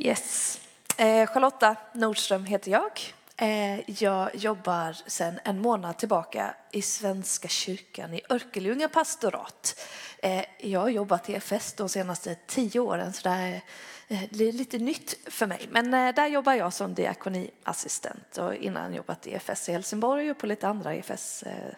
Yes. 0.00 0.60
Eh, 0.96 1.26
Charlotta 1.26 1.76
Nordström 1.92 2.44
heter 2.44 2.70
jag. 2.70 3.00
Eh, 3.36 3.90
jag 4.02 4.36
jobbar 4.36 4.96
sedan 5.06 5.38
en 5.44 5.60
månad 5.60 5.98
tillbaka 5.98 6.54
i 6.72 6.82
Svenska 6.82 7.48
kyrkan 7.48 8.14
i 8.14 8.20
Örkelljunga 8.30 8.88
pastorat. 8.88 9.80
Eh, 10.22 10.44
jag 10.58 10.80
har 10.80 10.88
jobbat 10.88 11.30
i 11.30 11.32
EFS 11.32 11.72
de 11.72 11.88
senaste 11.88 12.34
tio 12.46 12.80
åren 12.80 13.12
så 13.12 13.28
det 13.28 13.34
är 13.34 13.60
eh, 14.08 14.22
det 14.30 14.44
är 14.44 14.52
lite 14.52 14.78
nytt 14.78 15.14
för 15.26 15.46
mig. 15.46 15.68
Men 15.70 15.94
eh, 15.94 16.14
där 16.14 16.26
jobbar 16.26 16.54
jag 16.54 16.72
som 16.72 16.94
diakoniassistent 16.94 18.38
och 18.38 18.54
innan 18.54 18.94
jobbat 18.94 19.26
i 19.26 19.30
EFS 19.30 19.68
i 19.68 19.72
Helsingborg 19.72 20.30
och 20.30 20.38
på 20.38 20.46
lite 20.46 20.68
andra 20.68 20.94
EFS 20.94 21.42
eh, 21.42 21.74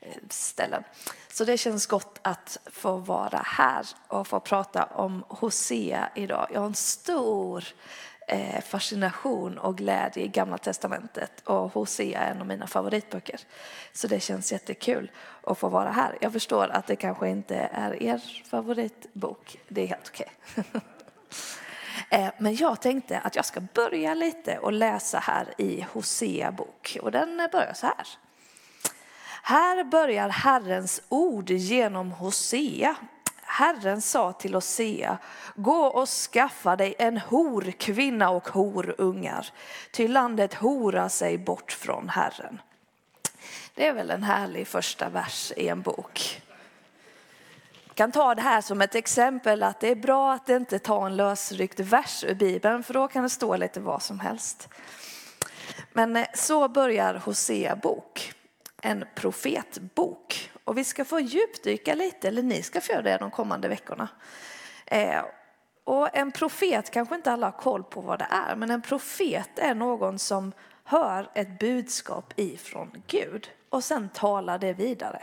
Eh, 0.00 0.16
ställen. 0.30 0.84
Så 1.28 1.44
det 1.44 1.58
känns 1.58 1.86
gott 1.86 2.18
att 2.22 2.58
få 2.66 2.96
vara 2.96 3.42
här 3.44 3.86
och 4.08 4.26
få 4.26 4.40
prata 4.40 4.84
om 4.84 5.24
Hosea 5.28 6.10
idag. 6.14 6.48
Jag 6.52 6.60
har 6.60 6.66
en 6.66 6.74
stor 6.74 7.64
eh, 8.28 8.60
fascination 8.60 9.58
och 9.58 9.76
glädje 9.76 10.22
i 10.22 10.28
Gamla 10.28 10.58
Testamentet 10.58 11.42
och 11.44 11.72
Hosea 11.72 12.20
är 12.20 12.30
en 12.30 12.40
av 12.40 12.46
mina 12.46 12.66
favoritböcker. 12.66 13.40
Så 13.92 14.06
det 14.06 14.20
känns 14.20 14.52
jättekul 14.52 15.10
att 15.42 15.58
få 15.58 15.68
vara 15.68 15.90
här. 15.90 16.18
Jag 16.20 16.32
förstår 16.32 16.68
att 16.68 16.86
det 16.86 16.96
kanske 16.96 17.28
inte 17.28 17.56
är 17.72 18.02
er 18.02 18.42
favoritbok. 18.50 19.58
Det 19.68 19.82
är 19.82 19.86
helt 19.86 20.08
okej. 20.08 20.30
Eh, 22.10 22.28
men 22.38 22.56
jag 22.56 22.80
tänkte 22.80 23.18
att 23.18 23.36
jag 23.36 23.44
ska 23.44 23.60
börja 23.60 24.14
lite 24.14 24.58
och 24.58 24.72
läsa 24.72 25.18
här 25.18 25.54
i 25.58 25.86
Hosea 25.92 26.52
bok 26.52 26.98
och 27.02 27.10
den 27.10 27.48
börjar 27.52 27.72
så 27.72 27.86
här. 27.86 28.06
Här 29.48 29.84
börjar 29.84 30.28
Herrens 30.28 31.02
ord 31.08 31.50
genom 31.50 32.12
Hosea. 32.12 32.96
Herren 33.42 34.02
sa 34.02 34.32
till 34.32 34.54
Hosea, 34.54 35.18
gå 35.54 35.86
och 35.86 36.08
skaffa 36.08 36.76
dig 36.76 36.94
en 36.98 37.18
horkvinna 37.18 38.30
och 38.30 38.48
horungar, 38.48 39.46
ty 39.92 40.08
landet 40.08 40.54
horar 40.54 41.08
sig 41.08 41.38
bort 41.38 41.72
från 41.72 42.08
Herren. 42.08 42.60
Det 43.74 43.86
är 43.86 43.92
väl 43.92 44.10
en 44.10 44.22
härlig 44.22 44.66
första 44.66 45.08
vers 45.08 45.52
i 45.56 45.68
en 45.68 45.82
bok. 45.82 46.42
Jag 47.86 47.94
kan 47.94 48.12
ta 48.12 48.34
det 48.34 48.42
här 48.42 48.60
som 48.60 48.82
ett 48.82 48.94
exempel 48.94 49.62
att 49.62 49.80
det 49.80 49.88
är 49.88 49.96
bra 49.96 50.32
att 50.32 50.48
inte 50.48 50.78
ta 50.78 51.06
en 51.06 51.16
lösryckt 51.16 51.80
vers 51.80 52.24
ur 52.24 52.34
Bibeln, 52.34 52.82
för 52.82 52.94
då 52.94 53.08
kan 53.08 53.22
det 53.22 53.30
stå 53.30 53.56
lite 53.56 53.80
vad 53.80 54.02
som 54.02 54.20
helst. 54.20 54.68
Men 55.92 56.26
så 56.34 56.68
börjar 56.68 57.14
Hosea 57.14 57.76
bok 57.76 58.34
en 58.82 59.04
profetbok. 59.14 60.50
Och 60.64 60.78
vi 60.78 60.84
ska 60.84 61.04
få 61.04 61.20
djupdyka 61.20 61.94
lite, 61.94 62.28
eller 62.28 62.42
ni 62.42 62.62
ska 62.62 62.80
få 62.80 62.92
göra 62.92 63.02
det 63.02 63.16
de 63.16 63.30
kommande 63.30 63.68
veckorna. 63.68 64.08
Eh, 64.86 65.22
och 65.84 66.16
en 66.16 66.32
profet 66.32 66.90
kanske 66.90 67.14
inte 67.14 67.32
alla 67.32 67.46
har 67.46 67.58
koll 67.58 67.84
på 67.84 68.00
vad 68.00 68.18
det 68.18 68.28
är, 68.30 68.56
men 68.56 68.70
en 68.70 68.82
profet 68.82 69.58
är 69.58 69.74
någon 69.74 70.18
som 70.18 70.52
hör 70.84 71.30
ett 71.34 71.58
budskap 71.58 72.32
ifrån 72.36 73.02
Gud 73.06 73.50
och 73.68 73.84
sen 73.84 74.08
talar 74.08 74.58
det 74.58 74.72
vidare. 74.72 75.22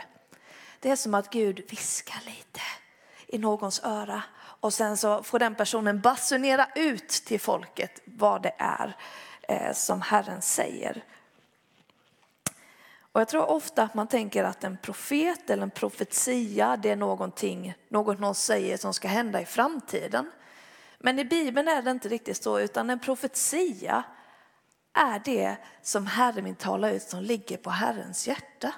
Det 0.80 0.90
är 0.90 0.96
som 0.96 1.14
att 1.14 1.30
Gud 1.30 1.64
viskar 1.70 2.20
lite 2.24 2.60
i 3.26 3.38
någons 3.38 3.80
öra 3.84 4.22
och 4.38 4.74
sen 4.74 4.96
så 4.96 5.22
får 5.22 5.38
den 5.38 5.54
personen 5.54 6.00
basunera 6.00 6.66
ut 6.74 7.08
till 7.08 7.40
folket 7.40 8.00
vad 8.04 8.42
det 8.42 8.54
är 8.58 8.96
eh, 9.42 9.72
som 9.72 10.02
Herren 10.02 10.42
säger. 10.42 11.04
Och 13.16 13.20
jag 13.20 13.28
tror 13.28 13.50
ofta 13.50 13.82
att 13.82 13.94
man 13.94 14.06
tänker 14.06 14.44
att 14.44 14.64
en 14.64 14.76
profet 14.76 15.50
eller 15.50 15.62
en 15.62 15.70
profetia, 15.70 16.76
det 16.76 16.90
är 16.90 16.96
någonting, 16.96 17.74
något 17.88 18.18
någon 18.18 18.34
säger 18.34 18.76
som 18.76 18.94
ska 18.94 19.08
hända 19.08 19.40
i 19.40 19.44
framtiden. 19.44 20.30
Men 20.98 21.18
i 21.18 21.24
Bibeln 21.24 21.68
är 21.68 21.82
det 21.82 21.90
inte 21.90 22.08
riktigt 22.08 22.42
så, 22.42 22.60
utan 22.60 22.90
en 22.90 22.98
profetia 22.98 24.02
är 24.94 25.22
det 25.24 25.56
som 25.82 26.06
Herren 26.06 26.44
vill 26.44 26.54
tala 26.54 26.90
ut 26.90 27.02
som 27.02 27.22
ligger 27.22 27.56
på 27.56 27.70
Herrens 27.70 28.28
hjärta. 28.28 28.72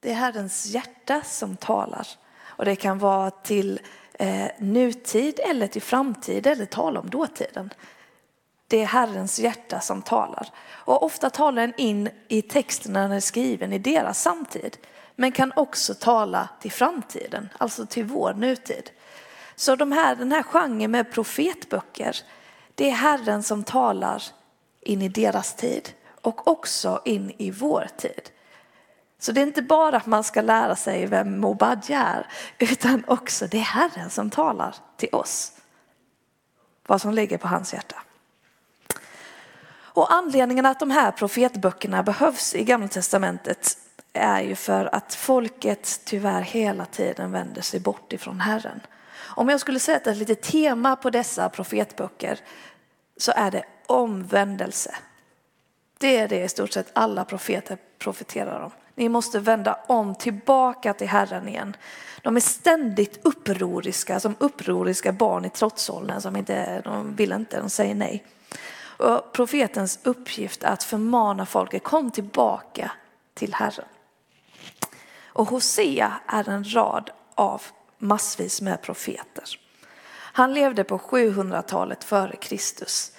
Det 0.00 0.10
är 0.10 0.14
Herrens 0.14 0.66
hjärta 0.66 1.22
som 1.24 1.56
talar. 1.56 2.08
Och 2.42 2.64
det 2.64 2.76
kan 2.76 2.98
vara 2.98 3.30
till 3.30 3.80
eh, 4.12 4.50
nutid 4.58 5.40
eller 5.50 5.66
till 5.66 5.82
framtid 5.82 6.46
eller 6.46 6.66
tala 6.66 7.00
om 7.00 7.10
dåtiden. 7.10 7.70
Det 8.72 8.82
är 8.82 8.86
Herrens 8.86 9.38
hjärta 9.38 9.80
som 9.80 10.02
talar. 10.02 10.48
Och 10.70 11.02
ofta 11.02 11.30
talar 11.30 11.62
den 11.62 11.74
in 11.76 12.08
i 12.28 12.42
texten 12.42 12.92
när 12.92 13.02
den 13.02 13.12
är 13.12 13.20
skriven 13.20 13.72
i 13.72 13.78
deras 13.78 14.22
samtid. 14.22 14.76
Men 15.16 15.32
kan 15.32 15.52
också 15.56 15.94
tala 15.94 16.48
till 16.60 16.72
framtiden, 16.72 17.48
alltså 17.58 17.86
till 17.86 18.04
vår 18.04 18.34
nutid. 18.34 18.90
Så 19.56 19.76
de 19.76 19.92
här, 19.92 20.16
den 20.16 20.32
här 20.32 20.42
genren 20.42 20.90
med 20.90 21.12
profetböcker, 21.12 22.16
det 22.74 22.90
är 22.90 22.94
Herren 22.94 23.42
som 23.42 23.64
talar 23.64 24.22
in 24.80 25.02
i 25.02 25.08
deras 25.08 25.54
tid 25.54 25.88
och 26.20 26.48
också 26.48 27.02
in 27.04 27.32
i 27.38 27.50
vår 27.50 27.88
tid. 27.96 28.30
Så 29.18 29.32
det 29.32 29.40
är 29.40 29.46
inte 29.46 29.62
bara 29.62 29.96
att 29.96 30.06
man 30.06 30.24
ska 30.24 30.42
lära 30.42 30.76
sig 30.76 31.06
vem 31.06 31.40
Mobadja 31.40 32.02
är, 32.02 32.26
utan 32.58 33.04
också 33.06 33.46
det 33.46 33.58
är 33.58 33.62
Herren 33.62 34.10
som 34.10 34.30
talar 34.30 34.74
till 34.96 35.14
oss. 35.14 35.52
Vad 36.86 37.00
som 37.00 37.14
ligger 37.14 37.38
på 37.38 37.48
hans 37.48 37.74
hjärta. 37.74 38.02
Och 39.94 40.12
anledningen 40.12 40.66
att 40.66 40.80
de 40.80 40.90
här 40.90 41.12
profetböckerna 41.12 42.02
behövs 42.02 42.54
i 42.54 42.64
Gamla 42.64 42.88
Testamentet 42.88 43.78
är 44.12 44.40
ju 44.42 44.54
för 44.54 44.94
att 44.94 45.14
folket 45.14 46.00
tyvärr 46.04 46.40
hela 46.40 46.84
tiden 46.84 47.32
vänder 47.32 47.62
sig 47.62 47.80
bort 47.80 48.12
ifrån 48.12 48.40
Herren. 48.40 48.80
Om 49.36 49.48
jag 49.48 49.60
skulle 49.60 49.80
sätta 49.80 50.10
ett 50.10 50.16
litet 50.16 50.42
tema 50.42 50.96
på 50.96 51.10
dessa 51.10 51.48
profetböcker 51.48 52.38
så 53.16 53.32
är 53.36 53.50
det 53.50 53.64
omvändelse. 53.86 54.94
Det 55.98 56.16
är 56.18 56.28
det 56.28 56.44
i 56.44 56.48
stort 56.48 56.72
sett 56.72 56.90
alla 56.92 57.24
profeter 57.24 57.78
profeterar 57.98 58.60
om. 58.60 58.70
Ni 58.94 59.08
måste 59.08 59.38
vända 59.38 59.78
om 59.86 60.14
tillbaka 60.14 60.94
till 60.94 61.08
Herren 61.08 61.48
igen. 61.48 61.76
De 62.22 62.36
är 62.36 62.40
ständigt 62.40 63.20
upproriska, 63.26 64.20
som 64.20 64.34
upproriska 64.38 65.12
barn 65.12 65.44
i 65.44 65.50
trotsåldern 65.50 66.20
som 66.20 66.36
inte, 66.36 66.80
de 66.80 67.16
vill 67.16 67.32
inte, 67.32 67.60
de 67.60 67.70
säger 67.70 67.94
nej. 67.94 68.24
Och 69.02 69.32
profetens 69.32 69.98
uppgift 70.02 70.62
är 70.62 70.72
att 70.72 70.82
förmana 70.82 71.46
folket, 71.46 71.82
kom 71.82 72.10
tillbaka 72.10 72.90
till 73.34 73.54
Herren. 73.54 73.88
Och 75.26 75.48
Hosea 75.48 76.12
är 76.26 76.48
en 76.48 76.74
rad 76.74 77.10
av 77.34 77.62
massvis 77.98 78.60
med 78.60 78.82
profeter. 78.82 79.44
Han 80.12 80.54
levde 80.54 80.84
på 80.84 80.98
700-talet 80.98 82.04
före 82.04 82.36
Kristus. 82.36 83.12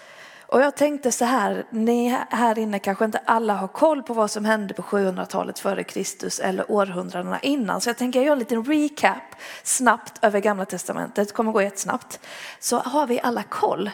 Och 0.47 0.61
jag 0.61 0.75
tänkte 0.77 1.11
så 1.11 1.25
här, 1.25 1.65
ni 1.69 2.17
här 2.29 2.59
inne 2.59 2.79
kanske 2.79 3.05
inte 3.05 3.21
alla 3.25 3.53
har 3.53 3.67
koll 3.67 4.03
på 4.03 4.13
vad 4.13 4.31
som 4.31 4.45
hände 4.45 4.73
på 4.73 4.81
700-talet 4.81 5.59
före 5.59 5.83
Kristus 5.83 6.39
eller 6.39 6.71
århundradena 6.71 7.39
innan. 7.39 7.81
Så 7.81 7.89
jag 7.89 7.97
tänker 7.97 8.21
göra 8.21 8.33
en 8.33 8.39
liten 8.39 8.65
recap 8.65 9.35
snabbt 9.63 10.23
över 10.23 10.39
gamla 10.39 10.65
testamentet, 10.65 11.27
det 11.27 11.33
kommer 11.33 11.51
gå 11.51 11.61
jättesnabbt. 11.61 12.19
Så 12.59 12.79
har 12.79 13.07
vi 13.07 13.19
alla 13.23 13.43
koll 13.43 13.89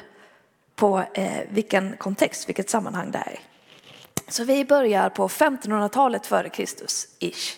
på 0.79 1.03
eh, 1.13 1.41
vilken 1.49 1.97
kontext, 1.97 2.49
vilket 2.49 2.69
sammanhang 2.69 3.11
det 3.11 3.17
är. 3.17 3.39
Så 4.27 4.43
vi 4.43 4.65
börjar 4.65 5.09
på 5.09 5.27
1500-talet 5.27 6.25
före 6.25 6.49
Kristus, 6.49 7.07
ish. 7.19 7.57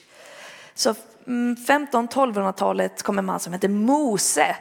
Så 0.73 0.95
1500-1200-talet 1.25 3.03
kommer 3.03 3.03
kom 3.03 3.19
en 3.19 3.25
man 3.25 3.39
som 3.39 3.53
hette 3.53 3.67
Mose. 3.67 4.55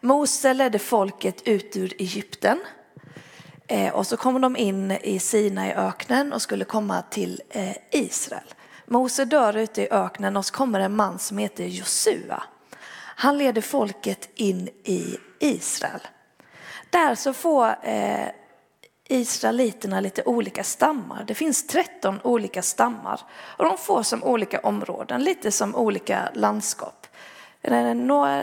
Mose 0.00 0.54
ledde 0.54 0.78
folket 0.78 1.42
ut 1.42 1.76
ur 1.76 1.94
Egypten. 1.98 2.58
Eh, 3.66 3.94
och 3.94 4.06
så 4.06 4.16
kom 4.16 4.40
de 4.40 4.56
in 4.56 4.90
i 4.90 5.18
Sina 5.18 5.68
i 5.68 5.72
öknen 5.72 6.32
och 6.32 6.42
skulle 6.42 6.64
komma 6.64 7.02
till 7.02 7.42
eh, 7.50 7.76
Israel. 7.90 8.54
Mose 8.86 9.24
dör 9.24 9.56
ute 9.56 9.82
i 9.82 9.88
öknen 9.90 10.36
och 10.36 10.46
så 10.46 10.54
kommer 10.54 10.80
en 10.80 10.96
man 10.96 11.18
som 11.18 11.38
heter 11.38 11.64
Josua. 11.64 12.42
Han 13.16 13.38
leder 13.38 13.62
folket 13.62 14.28
in 14.34 14.68
i 14.84 15.16
Israel. 15.38 16.00
Där 16.96 17.14
så 17.14 17.32
får 17.32 17.66
eh, 17.82 18.28
israeliterna 19.08 20.00
lite 20.00 20.22
olika 20.22 20.64
stammar. 20.64 21.24
Det 21.26 21.34
finns 21.34 21.66
13 21.66 22.20
olika 22.24 22.62
stammar 22.62 23.20
och 23.32 23.64
de 23.64 23.78
får 23.78 24.02
som 24.02 24.24
olika 24.24 24.60
områden, 24.60 25.24
lite 25.24 25.50
som 25.52 25.74
olika 25.74 26.28
landskap. 26.34 27.06
Eh, 27.62 27.72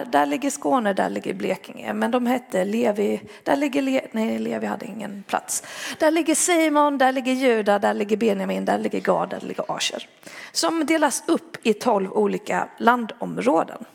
där 0.05 0.25
ligger 0.25 0.49
Skåne, 0.49 0.93
där 0.93 1.09
ligger 1.09 1.33
Blekinge. 1.33 1.93
Men 1.93 2.11
de 2.11 2.25
hette 2.25 2.65
Levi, 2.65 3.21
där 3.43 3.55
ligger 3.55 3.81
Le, 3.81 4.01
nej 4.11 4.39
Levi 4.39 4.67
hade 4.67 4.85
ingen 4.85 5.23
plats. 5.27 5.63
Där 5.99 6.11
ligger 6.11 6.35
Simon, 6.35 6.97
där 6.97 7.11
ligger 7.11 7.33
Juda, 7.33 7.79
där 7.79 7.93
ligger 7.93 8.17
Benjamin, 8.17 8.65
där 8.65 8.77
ligger 8.77 8.99
Gad, 8.99 9.29
där 9.29 9.41
ligger 9.41 9.65
Asher. 9.67 10.07
Som 10.51 10.85
delas 10.85 11.23
upp 11.27 11.57
i 11.63 11.73
tolv 11.73 12.13
olika 12.13 12.67
landområden. 12.77 13.85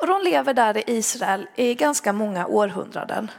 Och 0.00 0.06
de 0.06 0.22
lever 0.22 0.54
där 0.54 0.78
i 0.78 0.96
Israel 0.96 1.46
i 1.54 1.74
ganska 1.74 2.12
många 2.12 2.46
århundraden. 2.46 3.30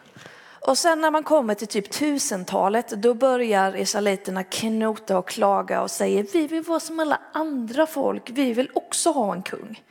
Och 0.67 0.77
sen 0.77 1.01
när 1.01 1.11
man 1.11 1.23
kommer 1.23 1.55
till 1.55 1.67
typ 1.67 1.89
tusentalet, 1.89 2.89
då 2.89 3.13
börjar 3.13 3.75
israeliterna 3.75 4.43
knota 4.43 5.17
och 5.17 5.27
klaga 5.27 5.81
och 5.81 5.91
säger 5.91 6.25
vi 6.33 6.47
vill 6.47 6.63
vara 6.63 6.79
som 6.79 6.99
alla 6.99 7.21
andra 7.33 7.87
folk, 7.87 8.29
vi 8.29 8.53
vill 8.53 8.71
också 8.73 9.11
ha 9.11 9.33
en 9.33 9.43
kung. 9.43 9.83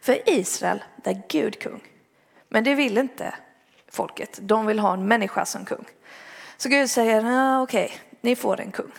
För 0.00 0.28
Israel, 0.28 0.84
där 0.96 1.10
är 1.10 1.22
Gud 1.28 1.60
kung. 1.60 1.82
Men 2.48 2.64
det 2.64 2.74
vill 2.74 2.98
inte 2.98 3.34
folket, 3.90 4.38
de 4.42 4.66
vill 4.66 4.78
ha 4.78 4.92
en 4.92 5.08
människa 5.08 5.44
som 5.44 5.64
kung. 5.64 5.84
Så 6.56 6.68
Gud 6.68 6.90
säger, 6.90 7.24
ah, 7.24 7.62
okej, 7.62 7.84
okay, 7.84 7.98
ni 8.20 8.36
får 8.36 8.60
en 8.60 8.72
kung. 8.72 8.92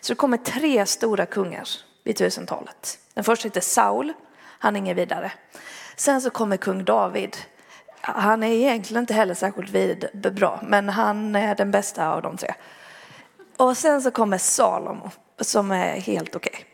Så 0.00 0.12
det 0.12 0.16
kommer 0.16 0.36
tre 0.36 0.86
stora 0.86 1.26
kungar 1.26 1.68
vid 2.04 2.16
tusentalet. 2.16 2.98
Den 3.14 3.24
första 3.24 3.48
heter 3.48 3.60
Saul, 3.60 4.12
han 4.58 4.76
är 4.76 4.80
ingen 4.80 4.96
vidare. 4.96 5.32
Sen 5.96 6.20
så 6.20 6.30
kommer 6.30 6.56
kung 6.56 6.84
David. 6.84 7.36
Han 8.00 8.42
är 8.42 8.52
egentligen 8.52 9.02
inte 9.02 9.14
heller 9.14 9.34
särskilt 9.34 9.70
vid, 9.70 10.08
bra, 10.34 10.60
men 10.62 10.88
han 10.88 11.36
är 11.36 11.54
den 11.54 11.70
bästa 11.70 12.08
av 12.08 12.22
de 12.22 12.36
tre. 12.36 12.54
Och 13.56 13.76
sen 13.76 14.02
så 14.02 14.10
kommer 14.10 14.38
Salomo 14.38 15.10
som 15.40 15.70
är 15.70 16.00
helt 16.00 16.36
okej. 16.36 16.52
Okay. 16.54 16.64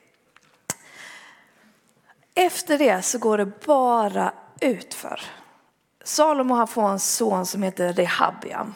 Efter 2.47 2.79
det 2.79 3.03
så 3.03 3.19
går 3.19 3.39
det 3.39 3.67
bara 3.67 4.33
utför. 4.61 5.21
Salomo 6.05 6.55
han 6.55 6.69
får 6.69 6.89
en 6.89 6.99
son 6.99 7.47
som 7.47 7.63
heter 7.63 7.93
Rehabiam. 7.93 8.75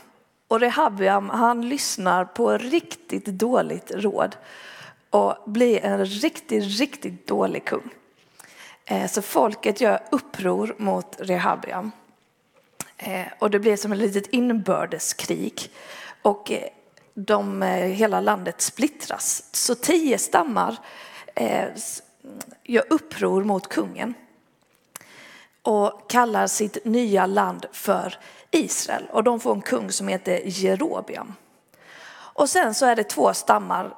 Och 0.49 0.61
Rehabiam 0.61 1.31
han 1.31 1.69
lyssnar 1.69 2.25
på 2.25 2.59
riktigt 2.59 3.27
dåligt 3.27 3.91
råd 3.91 4.37
och 5.11 5.37
blir 5.47 5.85
en 5.85 6.05
riktigt, 6.07 6.81
riktigt 6.81 7.27
dålig 7.27 7.65
kung. 7.65 7.91
Eh, 8.85 9.07
så 9.09 9.23
folket 9.23 9.81
gör 9.81 10.01
uppror 10.11 10.75
mot 10.79 11.17
Rehabiam. 11.19 11.93
Eh, 12.97 13.27
och 13.39 13.51
det 13.51 13.59
blir 13.59 13.77
som 13.77 13.93
ett 13.93 13.99
litet 13.99 14.27
inbördeskrig. 14.27 15.71
Och 16.23 16.53
eh, 16.53 16.69
de, 17.15 17.63
hela 17.63 18.21
landet 18.21 18.61
splittras. 18.61 19.45
Så 19.53 19.75
tio 19.75 20.19
stammar 20.19 20.79
gör 22.65 22.85
uppror 22.91 23.45
mot 23.45 23.69
kungen 23.69 24.15
och 25.63 26.11
kallar 26.11 26.47
sitt 26.47 26.85
nya 26.85 27.27
land 27.27 27.67
för 27.73 28.19
Israel. 28.51 29.09
Och 29.11 29.25
de 29.25 29.41
får 29.41 29.55
en 29.55 29.63
kung 29.63 29.93
som 29.93 30.09
heter 30.09 30.41
Jerobiam. 30.45 31.35
Och 32.13 32.49
sen 32.51 32.75
så 32.75 32.87
är 32.87 32.97
det 32.97 33.05
två 33.05 33.35
stammar, 33.35 33.95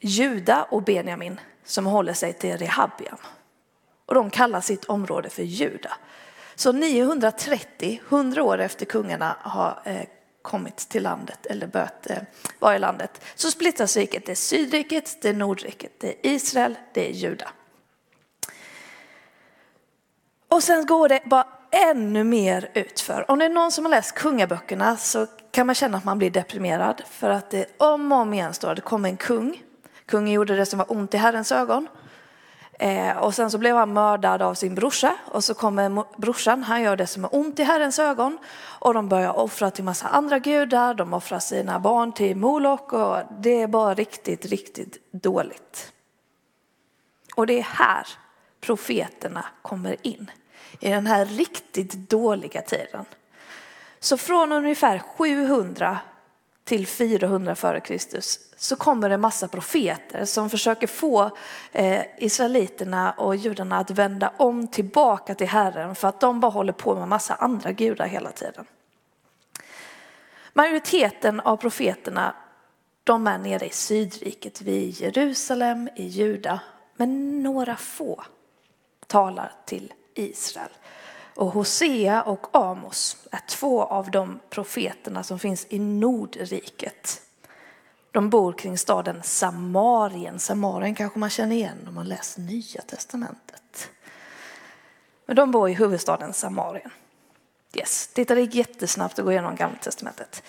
Juda 0.00 0.66
och 0.70 0.82
Benjamin, 0.82 1.40
som 1.64 1.86
håller 1.86 2.12
sig 2.12 2.32
till 2.32 2.56
Rehabiam 2.56 3.18
och 4.06 4.14
de 4.14 4.30
kallar 4.30 4.60
sitt 4.60 4.84
område 4.84 5.30
för 5.30 5.42
Juda. 5.42 5.92
Så 6.54 6.72
930, 6.72 8.00
100 8.08 8.42
år 8.42 8.58
efter 8.58 8.86
kungarna 8.86 9.36
har 9.40 9.80
eh, 9.84 10.02
kommit 10.42 10.76
till 10.76 11.02
landet 11.02 11.46
eller 11.46 11.66
börjat 11.66 12.10
eh, 12.10 12.18
vara 12.58 12.76
i 12.76 12.78
landet, 12.78 13.20
så 13.34 13.50
splittras 13.50 13.96
riket. 13.96 14.26
Det 14.26 14.32
är 14.32 14.36
Sydriket, 14.36 15.22
det 15.22 15.28
är 15.28 15.34
Nordriket, 15.34 15.92
det 15.98 16.08
är 16.08 16.32
Israel, 16.32 16.74
det 16.94 17.08
är 17.08 17.12
Juda. 17.12 17.48
Och 20.48 20.62
sen 20.62 20.86
går 20.86 21.08
det 21.08 21.20
bara 21.24 21.46
ännu 21.70 22.24
mer 22.24 22.70
utför. 22.74 23.30
Om 23.30 23.38
det 23.38 23.44
är 23.44 23.48
någon 23.48 23.72
som 23.72 23.84
har 23.84 23.90
läst 23.90 24.14
kungaböckerna 24.14 24.96
så 24.96 25.26
kan 25.50 25.66
man 25.66 25.74
känna 25.74 25.98
att 25.98 26.04
man 26.04 26.18
blir 26.18 26.30
deprimerad 26.30 27.02
för 27.10 27.30
att 27.30 27.50
det 27.50 27.66
om 27.76 28.12
och 28.12 28.18
om 28.18 28.34
igen 28.34 28.54
står 28.54 28.70
att 28.70 28.76
det 28.76 28.82
kommer 28.82 29.08
en 29.08 29.16
kung. 29.16 29.62
Kungen 30.06 30.32
gjorde 30.32 30.56
det 30.56 30.66
som 30.66 30.78
var 30.78 30.92
ont 30.92 31.14
i 31.14 31.16
Herrens 31.16 31.52
ögon 31.52 31.88
Eh, 32.78 33.16
och 33.16 33.34
sen 33.34 33.50
så 33.50 33.58
blev 33.58 33.76
han 33.76 33.92
mördad 33.92 34.42
av 34.42 34.54
sin 34.54 34.74
brorsa. 34.74 35.14
Och 35.24 35.44
så 35.44 35.54
kommer 35.54 36.04
brorsan, 36.20 36.62
han 36.62 36.82
gör 36.82 36.96
det 36.96 37.06
som 37.06 37.24
är 37.24 37.34
ont 37.34 37.58
i 37.58 37.62
Herrens 37.62 37.98
ögon. 37.98 38.38
Och 38.78 38.94
de 38.94 39.08
börjar 39.08 39.38
offra 39.38 39.70
till 39.70 39.84
massa 39.84 40.08
andra 40.08 40.38
gudar, 40.38 40.94
de 40.94 41.14
offrar 41.14 41.38
sina 41.38 41.78
barn 41.78 42.12
till 42.12 42.36
Molok 42.36 42.92
och 42.92 43.18
det 43.40 43.62
är 43.62 43.66
bara 43.66 43.94
riktigt, 43.94 44.46
riktigt 44.46 45.12
dåligt. 45.12 45.92
Och 47.36 47.46
det 47.46 47.58
är 47.58 47.62
här 47.62 48.06
profeterna 48.60 49.44
kommer 49.62 49.96
in, 50.02 50.30
i 50.80 50.90
den 50.90 51.06
här 51.06 51.24
riktigt 51.24 52.10
dåliga 52.10 52.62
tiden. 52.62 53.04
Så 54.00 54.16
från 54.16 54.52
ungefär 54.52 54.98
700 54.98 55.98
till 56.66 56.86
400 56.86 57.52
f.Kr. 57.52 58.20
så 58.56 58.76
kommer 58.76 59.08
det 59.08 59.14
en 59.14 59.20
massa 59.20 59.48
profeter 59.48 60.24
som 60.24 60.50
försöker 60.50 60.86
få 60.86 61.30
eh, 61.72 62.02
israeliterna 62.18 63.12
och 63.12 63.36
judarna 63.36 63.78
att 63.78 63.90
vända 63.90 64.32
om 64.36 64.68
tillbaka 64.68 65.34
till 65.34 65.46
Herren 65.46 65.94
för 65.94 66.08
att 66.08 66.20
de 66.20 66.40
bara 66.40 66.52
håller 66.52 66.72
på 66.72 66.94
med 66.94 67.08
massa 67.08 67.34
andra 67.34 67.72
gudar 67.72 68.06
hela 68.06 68.30
tiden. 68.30 68.64
Majoriteten 70.52 71.40
av 71.40 71.56
profeterna 71.56 72.34
de 73.04 73.26
är 73.26 73.38
nere 73.38 73.66
i 73.66 73.70
Sydriket, 73.70 74.62
vid 74.62 75.00
Jerusalem, 75.00 75.88
i 75.96 76.06
Juda, 76.06 76.60
men 76.96 77.42
några 77.42 77.76
få 77.76 78.24
talar 79.06 79.52
till 79.64 79.92
Israel. 80.14 80.70
Och 81.36 81.50
Hosea 81.50 82.22
och 82.22 82.46
Amos 82.52 83.16
är 83.30 83.40
två 83.48 83.84
av 83.84 84.10
de 84.10 84.40
profeterna 84.50 85.22
som 85.22 85.38
finns 85.38 85.66
i 85.68 85.78
Nordriket. 85.78 87.22
De 88.10 88.30
bor 88.30 88.52
kring 88.52 88.78
staden 88.78 89.22
Samarien. 89.22 90.38
Samarien 90.38 90.94
kanske 90.94 91.18
man 91.18 91.30
känner 91.30 91.56
igen 91.56 91.84
om 91.88 91.94
man 91.94 92.08
läser 92.08 92.40
Nya 92.40 92.82
Testamentet. 92.86 93.90
Men 95.26 95.36
de 95.36 95.50
bor 95.50 95.68
i 95.68 95.72
huvudstaden 95.72 96.32
Samarien. 96.32 96.90
Yes, 97.74 98.10
det 98.14 98.30
gick 98.30 98.54
jättesnabbt 98.54 99.18
att 99.18 99.24
gå 99.24 99.32
igenom 99.32 99.56
Gamla 99.56 99.78
Testamentet. 99.78 100.42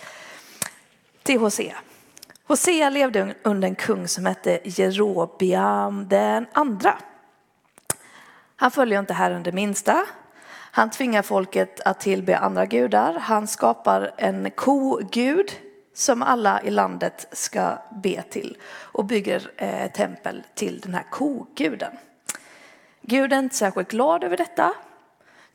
Till 1.24 1.39
Hosea. 1.39 1.78
Hosea 2.44 2.89
levde 2.89 3.36
under 3.44 3.68
en 3.68 3.75
kung 3.75 4.07
som 4.07 4.25
hette 4.25 4.60
Jerobiam 4.63 6.07
den 6.07 6.48
andra. 6.54 6.98
Han 8.56 8.72
följer 8.72 9.00
inte 9.00 9.13
Herren 9.13 9.44
det 9.44 9.51
minsta. 9.51 10.06
Han 10.77 10.89
tvingar 10.89 11.21
folket 11.21 11.81
att 11.85 12.00
tillbe 12.00 12.38
andra 12.38 12.65
gudar. 12.65 13.13
Han 13.13 13.47
skapar 13.47 14.12
en 14.18 14.51
kogud 14.51 15.51
som 15.93 16.22
alla 16.22 16.62
i 16.63 16.72
landet 16.72 17.27
ska 17.31 17.77
be 18.03 18.22
till 18.22 18.57
och 18.67 19.05
bygger 19.05 19.51
eh, 19.55 19.91
tempel 19.91 20.43
till 20.55 20.79
den 20.79 20.93
här 20.93 21.05
koguden. 21.12 21.91
Gud 23.01 23.34
är 23.34 23.39
inte 23.39 23.55
särskilt 23.55 23.91
glad 23.91 24.24
över 24.24 24.38
detta, 24.38 24.74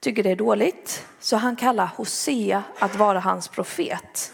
tycker 0.01 0.23
det 0.23 0.31
är 0.31 0.37
dåligt, 0.37 1.07
så 1.21 1.37
han 1.37 1.57
kallar 1.57 1.87
Hosea 1.97 2.63
att 2.79 2.97
vara 2.97 3.21
hans 3.21 3.49
profet. 3.49 4.33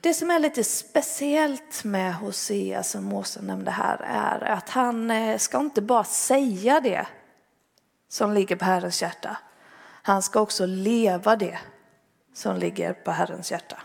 Det 0.00 0.14
som 0.14 0.30
är 0.30 0.38
lite 0.38 0.64
speciellt 0.64 1.84
med 1.84 2.14
Hosea 2.14 2.82
som 2.82 3.04
Mose 3.04 3.42
nämnde 3.42 3.70
här 3.70 4.00
är 4.04 4.52
att 4.52 4.68
han 4.68 5.10
eh, 5.10 5.38
ska 5.38 5.60
inte 5.60 5.82
bara 5.82 6.04
säga 6.04 6.80
det 6.80 7.06
som 8.14 8.32
ligger 8.32 8.56
på 8.56 8.64
Herrens 8.64 9.02
hjärta. 9.02 9.36
Han 10.02 10.22
ska 10.22 10.40
också 10.40 10.66
leva 10.66 11.36
det 11.36 11.58
som 12.34 12.56
ligger 12.56 12.92
på 12.92 13.10
Herrens 13.10 13.50
hjärta. 13.50 13.76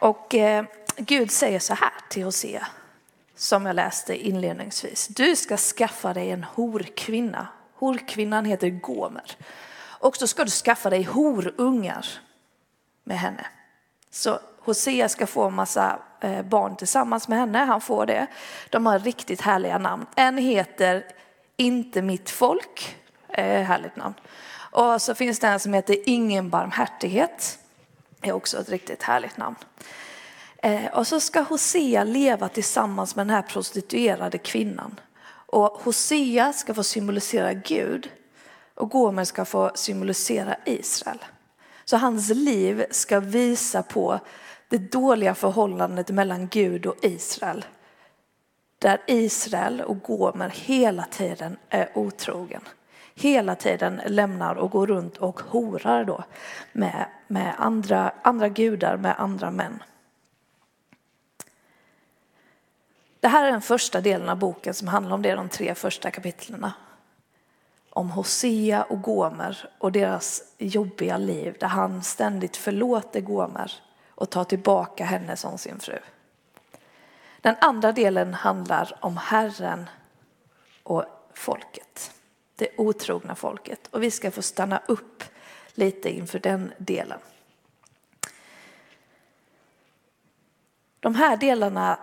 Och 0.00 0.34
eh, 0.34 0.64
Gud 0.96 1.30
säger 1.30 1.58
så 1.58 1.74
här 1.74 1.92
till 2.08 2.24
Hosea, 2.24 2.66
som 3.36 3.66
jag 3.66 3.76
läste 3.76 4.26
inledningsvis. 4.28 5.08
Du 5.08 5.36
ska 5.36 5.56
skaffa 5.56 6.14
dig 6.14 6.30
en 6.30 6.44
horkvinna. 6.44 7.48
Horkvinnan 7.74 8.44
heter 8.44 8.68
Gomer. 8.68 9.36
Och 9.80 10.16
så 10.16 10.26
ska 10.26 10.44
du 10.44 10.50
skaffa 10.50 10.90
dig 10.90 11.02
horungar 11.02 12.06
med 13.04 13.18
henne. 13.18 13.46
Så 14.10 14.38
Hosea 14.58 15.08
ska 15.08 15.26
få 15.26 15.44
en 15.44 15.54
massa 15.54 15.98
eh, 16.20 16.42
barn 16.42 16.76
tillsammans 16.76 17.28
med 17.28 17.38
henne. 17.38 17.58
Han 17.58 17.80
får 17.80 18.06
det. 18.06 18.26
De 18.70 18.86
har 18.86 18.98
riktigt 18.98 19.40
härliga 19.40 19.78
namn. 19.78 20.06
En 20.16 20.38
heter 20.38 21.04
inte 21.56 22.02
mitt 22.02 22.30
folk. 22.30 22.96
Eh, 23.28 23.62
härligt 23.62 23.96
namn. 23.96 24.14
Och 24.54 25.02
så 25.02 25.14
finns 25.14 25.38
det 25.38 25.46
en 25.46 25.60
som 25.60 25.74
heter 25.74 25.96
Ingen 26.06 26.50
barmhärtighet. 26.50 27.58
Det 28.20 28.28
är 28.28 28.32
också 28.32 28.58
ett 28.58 28.68
riktigt 28.68 29.02
härligt 29.02 29.36
namn. 29.36 29.56
Eh, 30.56 30.86
och 30.86 31.06
så 31.06 31.20
ska 31.20 31.40
Hosea 31.40 32.04
leva 32.04 32.48
tillsammans 32.48 33.16
med 33.16 33.26
den 33.26 33.34
här 33.34 33.42
prostituerade 33.42 34.38
kvinnan. 34.38 35.00
Och 35.46 35.68
Hosea 35.68 36.52
ska 36.52 36.74
få 36.74 36.82
symbolisera 36.82 37.52
Gud 37.52 38.10
och 38.74 38.90
Gomer 38.90 39.24
ska 39.24 39.44
få 39.44 39.70
symbolisera 39.74 40.56
Israel. 40.64 41.18
Så 41.84 41.96
hans 41.96 42.28
liv 42.28 42.84
ska 42.90 43.20
visa 43.20 43.82
på 43.82 44.20
det 44.68 44.78
dåliga 44.78 45.34
förhållandet 45.34 46.08
mellan 46.08 46.48
Gud 46.48 46.86
och 46.86 46.96
Israel 47.02 47.64
där 48.82 49.00
Israel 49.06 49.80
och 49.80 50.02
Gomer 50.02 50.48
hela 50.48 51.04
tiden 51.04 51.56
är 51.68 51.98
otrogen. 51.98 52.62
Hela 53.14 53.54
tiden 53.54 54.00
lämnar 54.06 54.54
och 54.54 54.70
går 54.70 54.86
runt 54.86 55.16
och 55.16 55.40
horar 55.40 56.04
då 56.04 56.24
med, 56.72 57.06
med 57.26 57.54
andra, 57.58 58.12
andra 58.22 58.48
gudar, 58.48 58.96
med 58.96 59.14
andra 59.18 59.50
män. 59.50 59.82
Det 63.20 63.28
här 63.28 63.46
är 63.46 63.52
den 63.52 63.62
första 63.62 64.00
delen 64.00 64.28
av 64.28 64.38
boken 64.38 64.74
som 64.74 64.88
handlar 64.88 65.14
om 65.14 65.22
det, 65.22 65.34
de 65.34 65.48
tre 65.48 65.74
första 65.74 66.10
kapitlen. 66.10 66.66
Om 67.90 68.10
Hosea 68.10 68.82
och 68.82 69.02
Gomer 69.02 69.70
och 69.78 69.92
deras 69.92 70.42
jobbiga 70.58 71.16
liv 71.16 71.56
där 71.60 71.68
han 71.68 72.02
ständigt 72.02 72.56
förlåter 72.56 73.20
Gomer 73.20 73.72
och 74.08 74.30
tar 74.30 74.44
tillbaka 74.44 75.04
henne 75.04 75.36
som 75.36 75.58
sin 75.58 75.78
fru. 75.80 75.98
Den 77.42 77.56
andra 77.60 77.92
delen 77.92 78.34
handlar 78.34 78.98
om 79.00 79.16
Herren 79.16 79.88
och 80.82 81.04
folket, 81.34 82.10
det 82.56 82.68
otrogna 82.76 83.34
folket. 83.34 83.88
Och 83.90 84.02
vi 84.02 84.10
ska 84.10 84.30
få 84.30 84.42
stanna 84.42 84.82
upp 84.86 85.24
lite 85.74 86.10
inför 86.10 86.38
den 86.38 86.72
delen. 86.78 87.18
De 91.00 91.14
här 91.14 91.36
delarna 91.36 91.98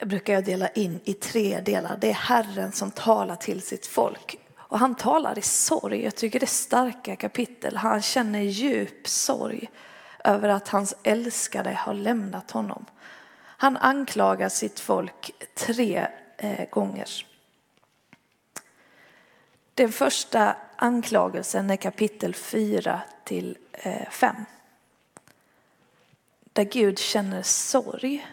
brukar 0.00 0.34
jag 0.34 0.44
dela 0.44 0.68
in 0.68 1.00
i 1.04 1.14
tre 1.14 1.60
delar. 1.60 1.96
Det 2.00 2.10
är 2.10 2.14
Herren 2.14 2.72
som 2.72 2.90
talar 2.90 3.36
till 3.36 3.62
sitt 3.62 3.86
folk. 3.86 4.38
Och 4.56 4.78
han 4.78 4.94
talar 4.94 5.38
i 5.38 5.42
sorg. 5.42 6.04
Jag 6.04 6.16
tycker 6.16 6.40
det 6.40 6.44
är 6.44 6.46
starka 6.46 7.16
kapitel. 7.16 7.76
Han 7.76 8.02
känner 8.02 8.40
djup 8.40 9.08
sorg 9.08 9.70
över 10.24 10.48
att 10.48 10.68
hans 10.68 10.94
älskade 11.02 11.70
har 11.70 11.94
lämnat 11.94 12.50
honom. 12.50 12.86
Han 13.56 13.76
anklagar 13.76 14.48
sitt 14.48 14.80
folk 14.80 15.30
tre 15.54 16.06
eh, 16.36 16.68
gånger. 16.70 17.26
Den 19.74 19.92
första 19.92 20.56
anklagelsen 20.76 21.70
är 21.70 21.76
kapitel 21.76 22.34
4 22.34 23.00
till 23.24 23.58
eh, 23.72 24.08
5. 24.10 24.36
Där 26.52 26.64
Gud 26.64 26.98
känner 26.98 27.42
sorg 27.42 28.26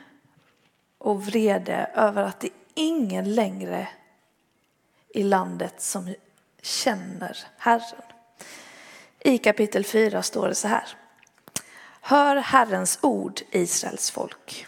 och 0.97 1.25
vrede 1.25 1.91
över 1.95 2.23
att 2.23 2.39
det 2.39 2.47
är 2.47 2.53
ingen 2.73 3.35
längre 3.35 3.87
i 5.09 5.23
landet 5.23 5.81
som 5.81 6.15
känner 6.61 7.37
Herren. 7.57 8.01
I 9.19 9.37
kapitel 9.37 9.85
4 9.85 10.23
står 10.23 10.47
det 10.47 10.55
så 10.55 10.67
här. 10.67 10.87
Hör 12.01 12.35
Herrens 12.35 12.99
ord, 13.01 13.41
Israels 13.51 14.11
folk. 14.11 14.67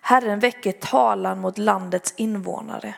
Herren 0.00 0.40
väcker 0.40 0.72
talan 0.72 1.40
mot 1.40 1.58
landets 1.58 2.14
invånare. 2.16 2.94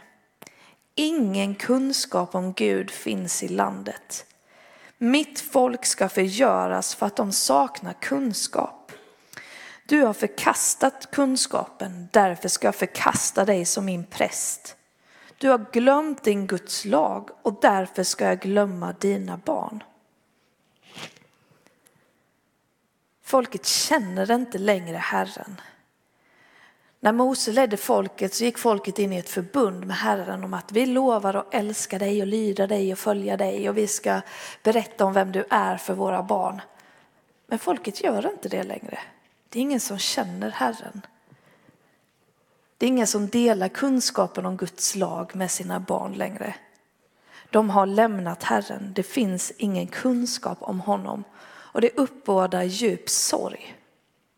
Ingen 0.95 1.55
kunskap 1.55 2.35
om 2.35 2.53
Gud 2.53 2.91
finns 2.91 3.43
i 3.43 3.49
landet. 3.49 4.27
Mitt 4.99 5.41
folk 5.41 5.85
ska 5.85 6.09
förgöras 6.09 6.95
för 6.95 7.07
att 7.07 7.17
de 7.17 7.33
saknar 7.33 7.93
kunskap. 7.93 8.93
Du 9.87 10.03
har 10.03 10.13
förkastat 10.13 11.11
kunskapen, 11.11 12.09
därför 12.13 12.49
ska 12.49 12.67
jag 12.67 12.75
förkasta 12.75 13.45
dig 13.45 13.65
som 13.65 13.85
min 13.85 14.05
präst. 14.05 14.77
Du 15.39 15.49
har 15.49 15.67
glömt 15.73 16.25
din 16.25 16.47
Guds 16.47 16.85
lag 16.85 17.31
och 17.43 17.59
därför 17.61 18.03
ska 18.03 18.25
jag 18.25 18.41
glömma 18.41 18.93
dina 18.93 19.37
barn. 19.37 19.83
Folket 23.23 23.67
känner 23.67 24.31
inte 24.31 24.59
längre 24.59 24.97
Herren. 24.97 25.61
När 27.05 27.13
Mose 27.13 27.53
ledde 27.53 27.77
folket 27.77 28.35
så 28.35 28.45
gick 28.45 28.59
folket 28.59 28.99
in 28.99 29.13
i 29.13 29.19
ett 29.19 29.29
förbund 29.29 29.87
med 29.87 29.97
Herren 29.97 30.45
om 30.45 30.55
att 30.55 30.73
vi 30.73 30.87
lovar 30.87 31.35
att 31.35 31.55
älska 31.55 31.99
dig 31.99 32.21
och 32.21 32.27
lyda 32.27 32.67
dig 32.67 32.93
och 32.93 32.99
följa 32.99 33.37
dig 33.37 33.69
och 33.69 33.79
vi 33.79 33.87
ska 33.87 34.21
berätta 34.63 35.05
om 35.05 35.13
vem 35.13 35.33
du 35.33 35.45
är 35.51 35.77
för 35.77 35.95
våra 35.95 36.23
barn. 36.23 36.61
Men 37.47 37.59
folket 37.59 38.03
gör 38.03 38.31
inte 38.31 38.49
det 38.49 38.63
längre. 38.63 38.99
Det 39.49 39.59
är 39.59 39.61
ingen 39.61 39.81
som 39.81 39.99
känner 39.99 40.51
Herren. 40.51 41.03
Det 42.79 42.87
är 42.87 42.89
ingen 42.89 43.07
som 43.07 43.29
delar 43.29 43.69
kunskapen 43.69 44.47
om 44.47 44.57
Guds 44.57 44.97
lag 44.97 45.37
med 45.37 45.51
sina 45.51 45.81
barn 45.81 46.13
längre. 46.13 46.55
De 47.51 47.71
har 47.71 47.87
lämnat 47.87 48.43
Herren. 48.43 48.93
Det 48.95 49.03
finns 49.03 49.53
ingen 49.57 49.87
kunskap 49.87 50.59
om 50.61 50.81
honom. 50.81 51.25
Och 51.45 51.81
det 51.81 51.99
uppbådar 51.99 52.63
djup 52.63 53.09
sorg 53.09 53.77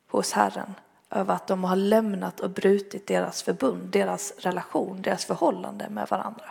hos 0.09 0.33
Herren 0.33 0.75
över 1.14 1.35
att 1.35 1.47
de 1.47 1.64
har 1.64 1.76
lämnat 1.76 2.40
och 2.40 2.50
brutit 2.50 3.06
deras 3.06 3.42
förbund, 3.42 3.90
deras 3.90 4.33
relation, 4.38 5.02
deras 5.02 5.25
förhållande 5.25 5.88
med 5.88 6.09
varandra. 6.09 6.50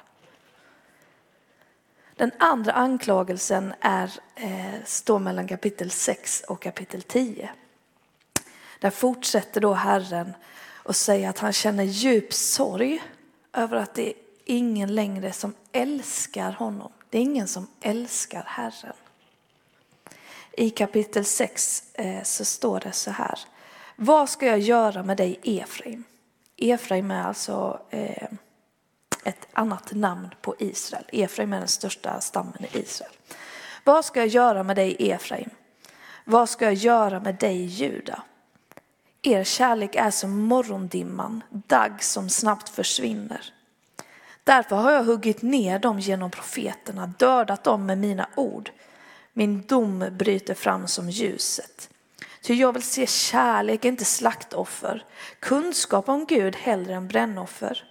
Den 2.15 2.32
andra 2.39 2.72
anklagelsen 2.72 3.74
är, 3.79 4.12
eh, 4.36 4.84
står 4.86 5.20
mellan 5.20 5.48
kapitel 5.48 5.91
6 5.91 6.43
och 6.48 6.62
kapitel 6.62 7.01
10. 7.01 7.50
Där 8.79 8.89
fortsätter 8.89 9.62
då 9.62 9.74
Herren 9.74 10.34
och 10.74 10.96
säger 10.96 11.29
att 11.29 11.39
han 11.39 11.53
känner 11.53 11.84
djup 11.84 12.34
sorg 12.34 13.03
över 13.53 13.77
att 13.77 13.93
det 13.93 14.10
är 14.10 14.13
ingen 14.46 14.96
längre 14.96 15.32
som 15.32 15.53
älskar 15.72 16.51
honom. 16.51 16.91
Det 17.10 17.17
är 17.17 17.22
ingen 17.22 17.48
som 17.48 17.67
älskar 17.82 18.43
Herren. 18.48 18.96
I 20.51 20.70
kapitel 20.70 21.25
6 21.25 21.84
eh, 21.93 22.24
så 22.24 22.46
står 22.46 22.79
det 22.79 22.91
så 22.91 23.12
här. 23.12 23.39
Vad 23.96 24.30
ska 24.30 24.46
jag 24.46 24.60
göra 24.60 25.04
med 25.04 25.18
dig 25.18 25.40
Efraim? 25.44 26.04
Efraim 26.58 27.12
är 27.12 27.24
alltså 27.24 27.82
eh, 27.90 28.28
ett 29.24 29.48
annat 29.54 29.94
namn 29.94 30.30
på 30.42 30.56
Israel. 30.60 31.06
Efraim 31.12 31.54
är 31.54 31.60
den 31.60 31.68
största 31.68 32.22
stammen 32.22 32.66
i 32.72 32.80
Israel. 32.80 33.12
Vad 33.84 34.06
ska 34.06 34.20
jag 34.20 34.28
göra 34.28 34.64
med 34.64 34.76
dig 34.76 35.12
Efraim? 35.12 35.50
Vad 36.26 36.50
ska 36.50 36.66
jag 36.66 36.74
göra 36.74 37.20
med 37.20 37.36
dig 37.36 37.66
Juda? 37.66 38.24
Er 39.22 39.44
kärlek 39.44 39.96
är 39.96 40.12
som 40.12 40.40
morgondimman, 40.42 41.44
dagg 41.50 42.04
som 42.04 42.30
snabbt 42.30 42.70
försvinner. 42.70 43.54
Därför 44.44 44.76
har 44.76 44.92
jag 44.92 45.04
huggit 45.04 45.42
ner 45.42 45.80
dem 45.80 46.00
genom 46.00 46.32
profeterna, 46.32 47.08
dödat 47.08 47.64
dem 47.64 47.86
med 47.86 47.98
mina 47.98 48.30
ord. 48.36 48.72
Min 49.34 49.62
dom 49.62 50.06
bryter 50.12 50.54
fram 50.54 50.88
som 50.88 51.10
ljuset. 51.10 51.90
Ty 52.44 52.54
jag 52.54 52.74
vill 52.74 52.84
se 52.84 53.08
kärlek, 53.08 53.86
inte 53.86 54.06
slaktoffer, 54.06 55.06
kunskap 55.40 56.10
om 56.10 56.26
Gud 56.26 56.56
hellre 56.56 56.94
än 56.94 57.08
brännoffer. 57.08 57.84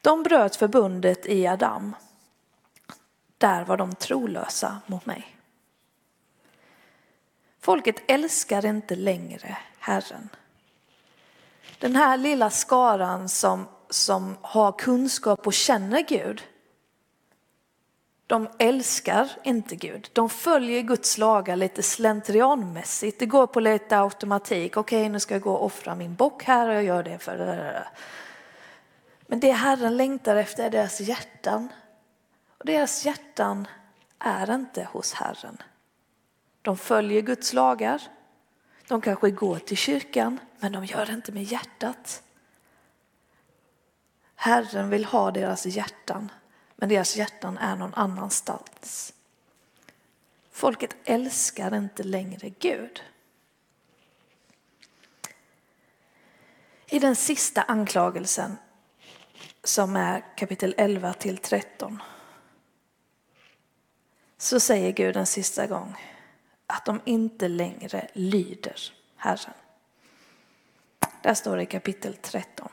De 0.00 0.22
bröt 0.22 0.56
förbundet 0.56 1.26
i 1.26 1.46
Adam. 1.46 1.96
Där 3.38 3.64
var 3.64 3.76
de 3.76 3.94
trolösa 3.94 4.80
mot 4.86 5.06
mig. 5.06 5.36
Folket 7.60 8.10
älskar 8.10 8.66
inte 8.66 8.96
längre 8.96 9.58
Herren. 9.78 10.28
Den 11.78 11.96
här 11.96 12.16
lilla 12.16 12.50
skaran 12.50 13.28
som, 13.28 13.68
som 13.90 14.36
har 14.42 14.72
kunskap 14.72 15.46
och 15.46 15.54
känner 15.54 16.02
Gud, 16.02 16.42
de 18.30 18.48
älskar 18.58 19.30
inte 19.44 19.76
Gud. 19.76 20.10
De 20.12 20.28
följer 20.28 20.82
Guds 20.82 21.18
lagar 21.18 21.56
lite 21.56 21.82
slentrianmässigt. 21.82 23.18
Det 23.18 23.26
går 23.26 23.46
på 23.46 23.60
lite 23.60 23.98
automatik. 23.98 24.76
Okej, 24.76 25.00
okay, 25.00 25.08
nu 25.08 25.20
ska 25.20 25.34
jag 25.34 25.42
gå 25.42 25.52
och 25.52 25.64
offra 25.64 25.94
min 25.94 26.14
bock 26.14 26.44
här 26.44 26.68
och 26.68 26.74
jag 26.74 26.84
gör 26.84 27.02
det 27.02 27.18
för 27.18 27.38
det. 27.38 27.88
Men 29.26 29.40
det 29.40 29.52
Herren 29.52 29.96
längtar 29.96 30.36
efter 30.36 30.64
är 30.64 30.70
deras 30.70 31.00
hjärtan. 31.00 31.68
Och 32.58 32.66
deras 32.66 33.04
hjärtan 33.04 33.68
är 34.18 34.54
inte 34.54 34.88
hos 34.92 35.12
Herren. 35.12 35.62
De 36.62 36.76
följer 36.76 37.22
Guds 37.22 37.52
lagar. 37.52 38.02
De 38.88 39.00
kanske 39.00 39.30
går 39.30 39.58
till 39.58 39.76
kyrkan, 39.76 40.38
men 40.58 40.72
de 40.72 40.84
gör 40.84 41.06
det 41.06 41.12
inte 41.12 41.32
med 41.32 41.42
hjärtat. 41.42 42.22
Herren 44.34 44.90
vill 44.90 45.04
ha 45.04 45.30
deras 45.30 45.66
hjärtan 45.66 46.30
men 46.80 46.88
deras 46.88 47.16
hjärtan 47.16 47.58
är 47.58 47.76
någon 47.76 47.94
annanstans. 47.94 49.12
Folket 50.50 50.96
älskar 51.04 51.74
inte 51.74 52.02
längre 52.02 52.50
Gud. 52.58 53.02
I 56.86 56.98
den 56.98 57.16
sista 57.16 57.62
anklagelsen 57.62 58.56
som 59.64 59.96
är 59.96 60.36
kapitel 60.36 60.74
11 60.78 61.12
till 61.12 61.38
13 61.38 62.02
så 64.38 64.60
säger 64.60 64.92
Gud 64.92 65.16
en 65.16 65.26
sista 65.26 65.66
gång 65.66 65.96
att 66.66 66.84
de 66.84 67.00
inte 67.04 67.48
längre 67.48 68.08
lyder 68.12 68.92
Herren. 69.16 69.54
Där 71.22 71.34
står 71.34 71.56
det 71.56 71.62
i 71.62 71.66
kapitel 71.66 72.16
13. 72.16 72.68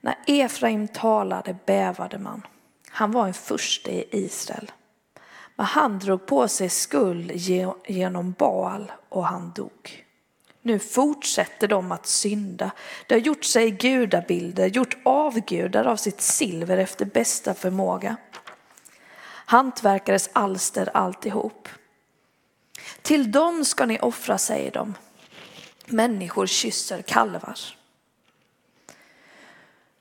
När 0.00 0.16
Efraim 0.26 0.88
talade 0.88 1.56
bävade 1.66 2.18
man 2.18 2.42
han 2.98 3.10
var 3.10 3.26
en 3.26 3.34
furste 3.34 3.90
i 3.90 4.08
Israel. 4.10 4.72
Men 5.56 5.66
han 5.66 5.98
drog 5.98 6.26
på 6.26 6.48
sig 6.48 6.68
skuld 6.68 7.32
genom 7.86 8.32
Baal 8.32 8.92
och 9.08 9.26
han 9.26 9.52
dog. 9.54 10.04
Nu 10.62 10.78
fortsätter 10.78 11.68
de 11.68 11.92
att 11.92 12.06
synda. 12.06 12.70
De 13.06 13.14
har 13.14 13.20
gjort 13.20 13.44
sig 13.44 13.70
gudabilder, 13.70 14.66
gjort 14.66 14.96
avgudar 15.02 15.84
av 15.84 15.96
sitt 15.96 16.20
silver 16.20 16.78
efter 16.78 17.04
bästa 17.04 17.54
förmåga. 17.54 18.16
Hantverkares 19.44 20.30
alster 20.32 20.90
alltihop. 20.94 21.68
Till 23.02 23.32
dem 23.32 23.64
ska 23.64 23.86
ni 23.86 23.98
offra, 23.98 24.38
säger 24.38 24.70
de. 24.70 24.94
Människor 25.86 26.46
kysser 26.46 27.02
kalvar. 27.02 27.77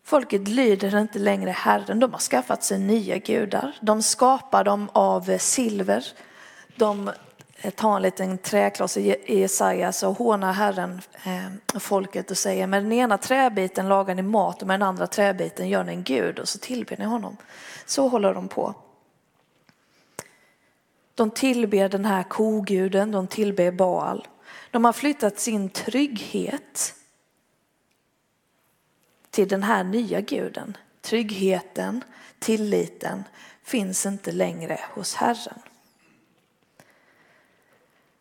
Folket 0.07 0.47
lyder 0.47 0.99
inte 0.99 1.19
längre 1.19 1.51
Herren, 1.51 1.99
de 1.99 2.13
har 2.13 2.19
skaffat 2.19 2.63
sig 2.63 2.79
nya 2.79 3.17
gudar. 3.17 3.77
De 3.81 4.01
skapar 4.01 4.63
dem 4.63 4.89
av 4.93 5.37
silver. 5.37 6.05
De 6.75 7.11
eh, 7.61 7.71
tar 7.71 7.95
en 7.95 8.01
liten 8.01 8.37
träkloss 8.37 8.97
i 8.97 9.39
Jesajas 9.39 10.03
och 10.03 10.17
hånar 10.17 10.53
Herren 10.53 11.01
eh, 11.23 11.79
folket 11.79 12.31
och 12.31 12.37
säger 12.37 12.67
med 12.67 12.83
den 12.83 12.91
ena 12.91 13.17
träbiten 13.17 13.89
lagar 13.89 14.15
ni 14.15 14.21
mat 14.21 14.61
och 14.61 14.67
med 14.67 14.79
den 14.79 14.87
andra 14.87 15.07
träbiten 15.07 15.69
gör 15.69 15.83
ni 15.83 15.91
en 15.91 16.03
gud 16.03 16.39
och 16.39 16.49
så 16.49 16.59
tillber 16.59 16.97
ni 16.97 17.05
honom. 17.05 17.37
Så 17.85 18.07
håller 18.07 18.33
de 18.33 18.47
på. 18.47 18.73
De 21.15 21.31
tillber 21.31 21.89
den 21.89 22.05
här 22.05 22.23
koguden, 22.23 23.11
de 23.11 23.27
tillber 23.27 23.71
Baal. 23.71 24.27
De 24.71 24.85
har 24.85 24.93
flyttat 24.93 25.39
sin 25.39 25.69
trygghet 25.69 26.93
till 29.37 29.47
den 29.47 29.63
här 29.63 29.83
nya 29.83 30.21
guden. 30.21 30.77
Tryggheten, 31.01 32.03
tilliten 32.39 33.23
finns 33.63 34.05
inte 34.05 34.31
längre 34.31 34.79
hos 34.93 35.15
Herren. 35.15 35.59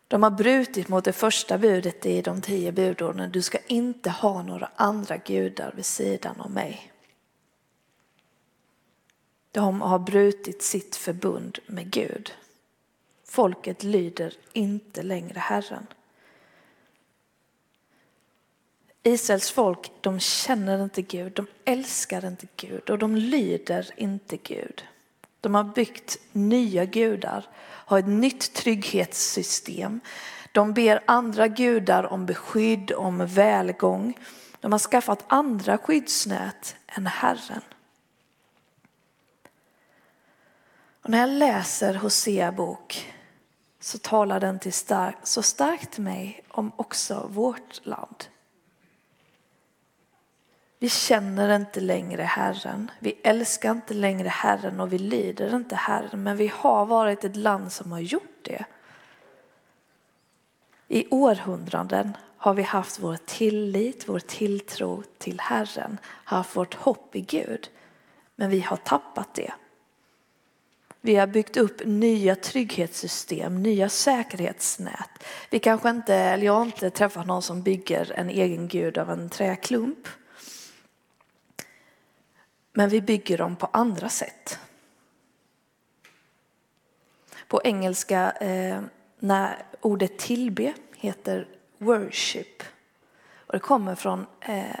De 0.07 0.23
har 0.23 0.31
brutit 0.31 0.87
mot 0.87 1.05
det 1.05 1.13
första 1.13 1.57
budet 1.57 2.05
i 2.05 2.21
de 2.21 2.41
tio 2.41 2.71
budorden. 2.71 3.31
Du 3.31 3.41
ska 3.41 3.57
inte 3.67 4.09
ha 4.09 4.43
några 4.43 4.69
andra 4.75 5.17
gudar 5.17 5.73
vid 5.75 5.85
sidan 5.85 6.41
av 6.41 6.51
mig. 6.51 6.91
De 9.51 9.81
har 9.81 9.99
brutit 9.99 10.61
sitt 10.63 10.95
förbund 10.95 11.59
med 11.65 11.91
Gud. 11.91 12.33
Folket 13.23 13.83
lyder 13.83 14.33
inte 14.53 15.03
längre 15.03 15.39
Herren. 15.39 15.87
Israels 19.07 19.51
folk, 19.51 19.91
de 20.01 20.19
känner 20.19 20.83
inte 20.83 21.01
Gud, 21.01 21.33
de 21.33 21.47
älskar 21.65 22.25
inte 22.25 22.47
Gud 22.55 22.89
och 22.89 22.97
de 22.97 23.15
lyder 23.15 23.89
inte 23.97 24.37
Gud. 24.37 24.83
De 25.41 25.55
har 25.55 25.63
byggt 25.63 26.17
nya 26.31 26.85
gudar, 26.85 27.45
har 27.59 27.99
ett 27.99 28.07
nytt 28.07 28.53
trygghetssystem. 28.53 29.99
De 30.51 30.73
ber 30.73 31.03
andra 31.05 31.47
gudar 31.47 32.03
om 32.03 32.25
beskydd, 32.25 32.91
om 32.91 33.25
välgång. 33.25 34.17
De 34.59 34.71
har 34.71 34.79
skaffat 34.79 35.23
andra 35.27 35.77
skyddsnät 35.77 36.75
än 36.87 37.07
Herren. 37.07 37.61
Och 41.01 41.09
när 41.09 41.19
jag 41.19 41.29
läser 41.29 41.93
Hosea 41.93 42.51
bok 42.51 43.13
så 43.79 43.97
talar 43.97 44.39
den 44.39 44.59
till 44.59 44.73
stark, 44.73 45.15
så 45.23 45.41
starkt 45.41 45.91
till 45.91 46.03
mig 46.03 46.43
om 46.49 46.71
också 46.75 47.29
vårt 47.33 47.85
land. 47.85 48.25
Vi 50.79 50.89
känner 50.89 51.55
inte 51.55 51.79
längre 51.79 52.23
Herren, 52.23 52.91
vi 52.99 53.19
älskar 53.23 53.71
inte 53.71 53.93
längre 53.93 54.27
Herren 54.27 54.79
och 54.79 54.93
vi 54.93 54.97
lyder 54.97 55.55
inte 55.55 55.75
Herren, 55.75 56.23
men 56.23 56.37
vi 56.37 56.47
har 56.47 56.85
varit 56.85 57.23
ett 57.23 57.35
land 57.35 57.71
som 57.71 57.91
har 57.91 57.99
gjort 57.99 58.39
det. 58.41 58.65
I 60.87 61.07
århundraden 61.09 62.17
har 62.37 62.53
vi 62.53 62.63
haft 62.63 62.99
vår 62.99 63.17
tillit, 63.25 64.09
vår 64.09 64.19
tilltro 64.19 65.03
till 65.17 65.39
Herren, 65.39 65.97
haft 66.05 66.55
vårt 66.55 66.73
hopp 66.73 67.15
i 67.15 67.21
Gud, 67.21 67.69
men 68.35 68.49
vi 68.49 68.59
har 68.59 68.77
tappat 68.77 69.33
det. 69.33 69.53
Vi 71.01 71.15
har 71.15 71.27
byggt 71.27 71.57
upp 71.57 71.81
nya 71.85 72.35
trygghetssystem, 72.35 73.63
nya 73.63 73.89
säkerhetsnät. 73.89 75.23
Vi 75.49 75.59
kanske 75.59 75.89
inte, 75.89 76.15
eller 76.15 76.45
jag 76.45 76.53
har 76.53 76.65
inte 76.65 76.89
träffat 76.89 77.27
någon 77.27 77.41
som 77.41 77.61
bygger 77.61 78.11
en 78.15 78.29
egen 78.29 78.67
gud 78.67 78.97
av 78.97 79.11
en 79.11 79.29
träklump. 79.29 80.07
Men 82.77 82.89
vi 82.89 83.01
bygger 83.01 83.37
dem 83.37 83.55
på 83.55 83.69
andra 83.73 84.09
sätt. 84.09 84.59
På 87.47 87.61
engelska, 87.63 88.31
eh, 88.31 88.81
när 89.19 89.65
ordet 89.81 90.17
tillbe 90.19 90.73
heter 90.95 91.47
worship. 91.77 92.63
Och 93.33 93.53
det 93.53 93.59
kommer 93.59 93.95
från 93.95 94.25
eh, 94.41 94.79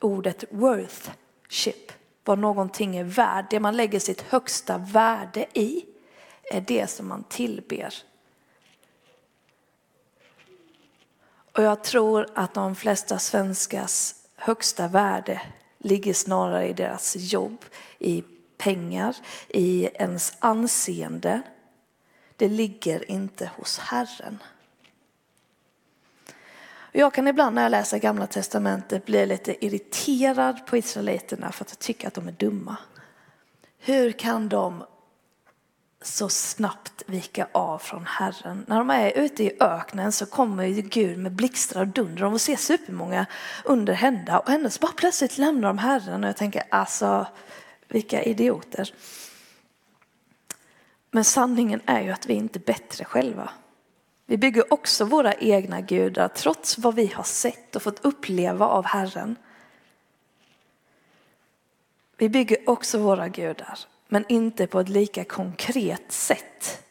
ordet 0.00 0.44
worthship, 0.50 1.92
vad 2.24 2.38
någonting 2.38 2.96
är 2.96 3.04
värd. 3.04 3.46
Det 3.50 3.60
man 3.60 3.76
lägger 3.76 4.00
sitt 4.00 4.20
högsta 4.20 4.78
värde 4.78 5.46
i 5.58 5.86
är 6.52 6.60
det 6.60 6.90
som 6.90 7.08
man 7.08 7.24
tillber. 7.24 7.94
Och 11.52 11.62
jag 11.62 11.84
tror 11.84 12.30
att 12.34 12.54
de 12.54 12.74
flesta 12.74 13.18
svenskars 13.18 14.14
högsta 14.36 14.88
värde 14.88 15.42
ligger 15.84 16.14
snarare 16.14 16.68
i 16.68 16.72
deras 16.72 17.16
jobb, 17.16 17.64
i 17.98 18.24
pengar, 18.56 19.16
i 19.48 19.88
ens 19.94 20.36
anseende. 20.38 21.42
Det 22.36 22.48
ligger 22.48 23.10
inte 23.10 23.50
hos 23.56 23.78
Herren. 23.78 24.38
Jag 26.92 27.14
kan 27.14 27.28
ibland 27.28 27.54
när 27.54 27.62
jag 27.62 27.70
läser 27.70 27.98
Gamla 27.98 28.26
Testamentet 28.26 29.06
bli 29.06 29.26
lite 29.26 29.66
irriterad 29.66 30.66
på 30.66 30.76
israeliterna 30.76 31.52
för 31.52 31.64
att 31.64 31.70
jag 31.70 31.78
tycker 31.78 32.08
att 32.08 32.14
de 32.14 32.28
är 32.28 32.32
dumma. 32.32 32.76
Hur 33.78 34.12
kan 34.12 34.48
de 34.48 34.84
så 36.06 36.28
snabbt 36.28 37.02
vika 37.06 37.48
av 37.52 37.78
från 37.78 38.06
Herren. 38.06 38.64
När 38.68 38.78
de 38.78 38.90
är 38.90 39.18
ute 39.18 39.44
i 39.44 39.56
öknen 39.60 40.12
så 40.12 40.26
kommer 40.26 40.66
Gud 40.66 41.18
med 41.18 41.32
blixtar 41.32 41.80
och 41.80 41.86
dunder. 41.86 42.22
De 42.22 42.32
får 42.32 42.38
se 42.38 42.56
supermånga 42.56 43.26
under 43.64 43.92
hända 43.92 44.38
och 44.38 44.50
ändå 44.50 44.70
så 44.70 44.80
bara 44.80 44.92
plötsligt 44.92 45.38
lämnar 45.38 45.68
de 45.68 45.78
Herren 45.78 46.24
och 46.24 46.28
jag 46.28 46.36
tänker 46.36 46.62
alltså 46.70 47.26
vilka 47.88 48.22
idioter. 48.22 48.94
Men 51.10 51.24
sanningen 51.24 51.80
är 51.86 52.02
ju 52.02 52.10
att 52.10 52.26
vi 52.26 52.34
inte 52.34 52.58
är 52.58 52.64
bättre 52.64 53.04
själva. 53.04 53.50
Vi 54.26 54.36
bygger 54.36 54.72
också 54.72 55.04
våra 55.04 55.34
egna 55.34 55.80
gudar 55.80 56.28
trots 56.28 56.78
vad 56.78 56.94
vi 56.94 57.06
har 57.06 57.24
sett 57.24 57.76
och 57.76 57.82
fått 57.82 58.04
uppleva 58.04 58.66
av 58.66 58.84
Herren. 58.84 59.36
Vi 62.16 62.28
bygger 62.28 62.58
också 62.66 62.98
våra 62.98 63.28
gudar 63.28 63.78
men 64.14 64.24
inte 64.28 64.66
på 64.66 64.80
ett 64.80 64.88
lika 64.88 65.24
konkret 65.24 66.12
sätt. 66.12 66.84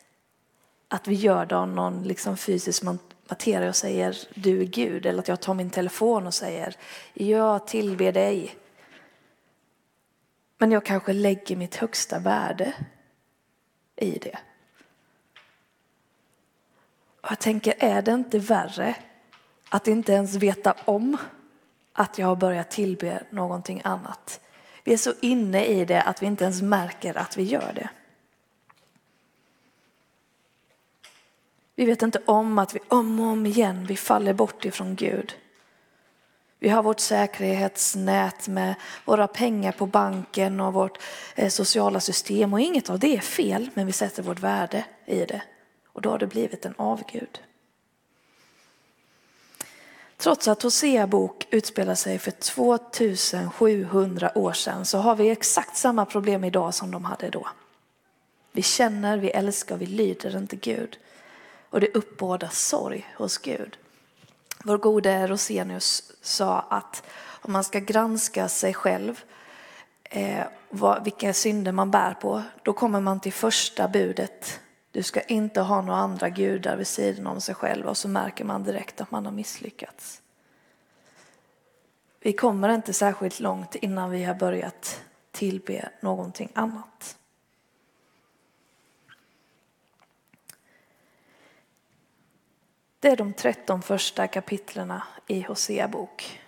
Att 0.88 1.08
vi 1.08 1.16
gör 1.16 1.46
det 1.46 1.58
av 1.58 1.68
någon 1.68 2.04
liksom 2.04 2.38
fysisk 2.38 2.84
materia 3.30 3.70
och 3.70 3.76
säger 3.76 4.18
du 4.36 4.62
är 4.62 4.66
Gud. 4.66 5.06
Eller 5.06 5.20
att 5.20 5.28
jag 5.28 5.42
tar 5.42 5.54
min 5.54 5.70
telefon 5.70 6.28
och 6.28 6.34
säger 6.34 6.76
jag 7.14 7.68
tillber 7.68 8.12
dig. 8.12 8.56
Men 10.58 10.72
jag 10.72 10.86
kanske 10.86 11.14
lägger 11.14 11.56
mitt 11.56 11.76
högsta 11.76 12.20
värde 12.20 12.74
i 13.96 14.12
det. 14.12 14.40
Och 17.22 17.32
jag 17.32 17.40
tänker, 17.40 17.76
är 17.78 18.02
det 18.02 18.12
inte 18.12 18.40
värre 18.40 18.96
att 19.70 19.88
inte 19.88 20.14
ens 20.14 20.36
veta 20.36 20.76
om 20.86 21.18
att 21.94 22.18
jag 22.18 22.28
har 22.28 22.36
börjat 22.36 22.72
tillbe 22.72 23.24
någonting 23.30 23.82
annat? 23.84 24.43
Vi 24.84 24.94
är 24.94 24.98
så 24.98 25.14
inne 25.22 25.66
i 25.66 25.86
det 25.86 26.02
att 26.02 26.22
vi 26.22 26.26
inte 26.26 26.44
ens 26.44 26.62
märker 26.62 27.18
att 27.18 27.38
vi 27.38 27.44
gör 27.44 27.74
det. 27.76 27.90
Vi 31.76 31.86
vet 31.86 32.02
inte 32.02 32.22
om 32.26 32.60
att 32.60 32.76
vi 32.76 32.80
om 32.88 33.20
och 33.20 33.26
om 33.26 33.46
igen 33.46 33.86
vi 33.86 33.98
faller 33.98 34.34
bort 34.34 34.66
ifrån 34.66 34.96
Gud. 34.96 35.36
Vi 36.60 36.70
har 36.70 36.84
vårt 36.84 37.00
säkerhetsnät 37.00 38.48
med 38.48 38.76
våra 39.06 39.28
pengar 39.28 39.72
på 39.72 39.86
banken 39.86 40.60
och 40.60 40.74
vårt 40.74 41.00
eh, 41.36 41.50
sociala 41.50 42.00
system 42.00 42.54
och 42.54 42.60
inget 42.60 42.90
av 42.90 43.00
det 43.00 43.18
är 43.18 43.22
fel, 43.22 43.70
men 43.74 43.86
vi 43.86 43.92
sätter 43.92 44.24
vårt 44.24 44.40
värde 44.40 44.86
i 45.06 45.26
det 45.26 45.42
och 45.94 46.02
då 46.02 46.10
har 46.10 46.20
det 46.20 46.28
blivit 46.28 46.66
en 46.66 46.74
avgud. 46.78 47.42
Trots 50.24 50.48
att 50.48 50.64
Hosea 50.64 51.08
bok 51.08 51.48
utspelar 51.50 51.96
sig 51.96 52.20
för 52.20 52.32
2700 52.32 54.38
år 54.38 54.54
sedan 54.54 54.86
så 54.86 54.98
har 54.98 55.16
vi 55.16 55.30
exakt 55.30 55.78
samma 55.78 56.06
problem 56.06 56.44
idag 56.44 56.74
som 56.74 56.92
de 56.92 57.06
hade 57.06 57.30
då. 57.30 57.48
Vi 58.52 58.62
känner, 58.62 59.18
vi 59.18 59.30
älskar, 59.30 59.78
vi 59.78 59.86
lyder 59.86 60.38
inte 60.38 60.56
Gud. 60.56 60.98
Och 61.70 61.80
det 61.80 61.96
uppbådar 61.96 62.50
sorg 62.52 63.08
hos 63.18 63.38
Gud. 63.38 63.78
Vår 64.64 64.78
gode 64.78 65.28
Rosenius 65.28 66.12
sa 66.22 66.60
att 66.60 67.04
om 67.28 67.54
man 67.54 67.64
ska 67.64 67.80
granska 67.80 68.48
sig 68.48 68.74
själv, 68.74 69.24
eh, 70.04 70.44
vad, 70.70 71.04
vilka 71.04 71.34
synder 71.34 71.72
man 71.72 71.92
bär 71.92 72.14
på, 72.14 72.44
då 72.64 72.74
kommer 72.74 73.02
man 73.02 73.20
till 73.20 73.34
första 73.34 73.88
budet 73.88 74.60
du 74.94 75.04
ska 75.04 75.22
inte 75.22 75.62
ha 75.62 75.82
några 75.82 76.00
andra 76.00 76.30
gudar 76.30 76.78
vid 76.78 76.88
sidan 76.88 77.28
om 77.28 77.42
sig 77.42 77.56
själv 77.56 77.86
och 77.86 77.98
så 77.98 78.08
märker 78.08 78.46
man 78.46 78.64
direkt 78.64 79.02
att 79.02 79.12
man 79.12 79.26
har 79.26 79.34
misslyckats. 79.34 80.22
Vi 82.20 82.34
kommer 82.34 82.70
inte 82.70 82.94
särskilt 82.94 83.40
långt 83.40 83.76
innan 83.76 84.10
vi 84.10 84.24
har 84.24 84.36
börjat 84.36 85.02
tillbe 85.32 85.90
någonting 86.02 86.50
annat. 86.54 87.18
Det 93.00 93.08
är 93.08 93.18
de 93.18 93.34
13 93.34 93.82
första 93.82 94.28
kapitlerna 94.28 95.04
i 95.28 95.42
Hosea 95.42 95.88
bok. 95.88 96.42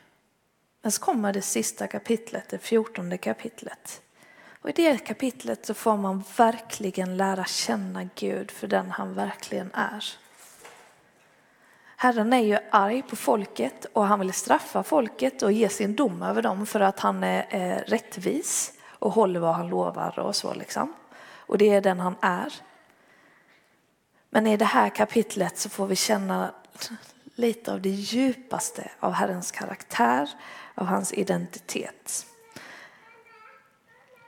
Men 0.81 0.91
så 0.91 1.01
kommer 1.01 1.33
det 1.33 1.41
sista 1.41 1.87
kapitlet, 1.87 2.49
det 2.49 2.57
fjortonde 2.59 3.17
kapitlet. 3.17 4.01
Och 4.65 4.69
i 4.69 4.73
det 4.73 4.97
kapitlet 4.97 5.65
så 5.65 5.73
får 5.73 5.97
man 5.97 6.23
verkligen 6.37 7.17
lära 7.17 7.45
känna 7.45 8.09
Gud 8.15 8.51
för 8.51 8.67
den 8.67 8.91
han 8.91 9.13
verkligen 9.13 9.71
är. 9.73 10.05
Herren 11.95 12.33
är 12.33 12.39
ju 12.39 12.57
arg 12.71 13.01
på 13.01 13.15
folket 13.15 13.85
och 13.93 14.05
han 14.05 14.19
vill 14.19 14.33
straffa 14.33 14.83
folket 14.83 15.41
och 15.41 15.51
ge 15.51 15.69
sin 15.69 15.95
dom 15.95 16.23
över 16.23 16.41
dem 16.41 16.65
för 16.65 16.79
att 16.79 16.99
han 16.99 17.23
är 17.23 17.83
rättvis 17.87 18.73
och 18.87 19.11
håller 19.11 19.39
vad 19.39 19.55
han 19.55 19.67
lovar 19.67 20.19
och 20.19 20.35
så 20.35 20.53
liksom. 20.53 20.93
Och 21.35 21.57
det 21.57 21.69
är 21.69 21.81
den 21.81 21.99
han 21.99 22.15
är. 22.21 22.53
Men 24.29 24.47
i 24.47 24.57
det 24.57 24.65
här 24.65 24.89
kapitlet 24.89 25.57
så 25.57 25.69
får 25.69 25.87
vi 25.87 25.95
känna 25.95 26.53
lite 27.35 27.73
av 27.73 27.81
det 27.81 27.89
djupaste 27.89 28.91
av 28.99 29.11
Herrens 29.11 29.51
karaktär, 29.51 30.29
av 30.75 30.85
hans 30.85 31.13
identitet. 31.13 32.25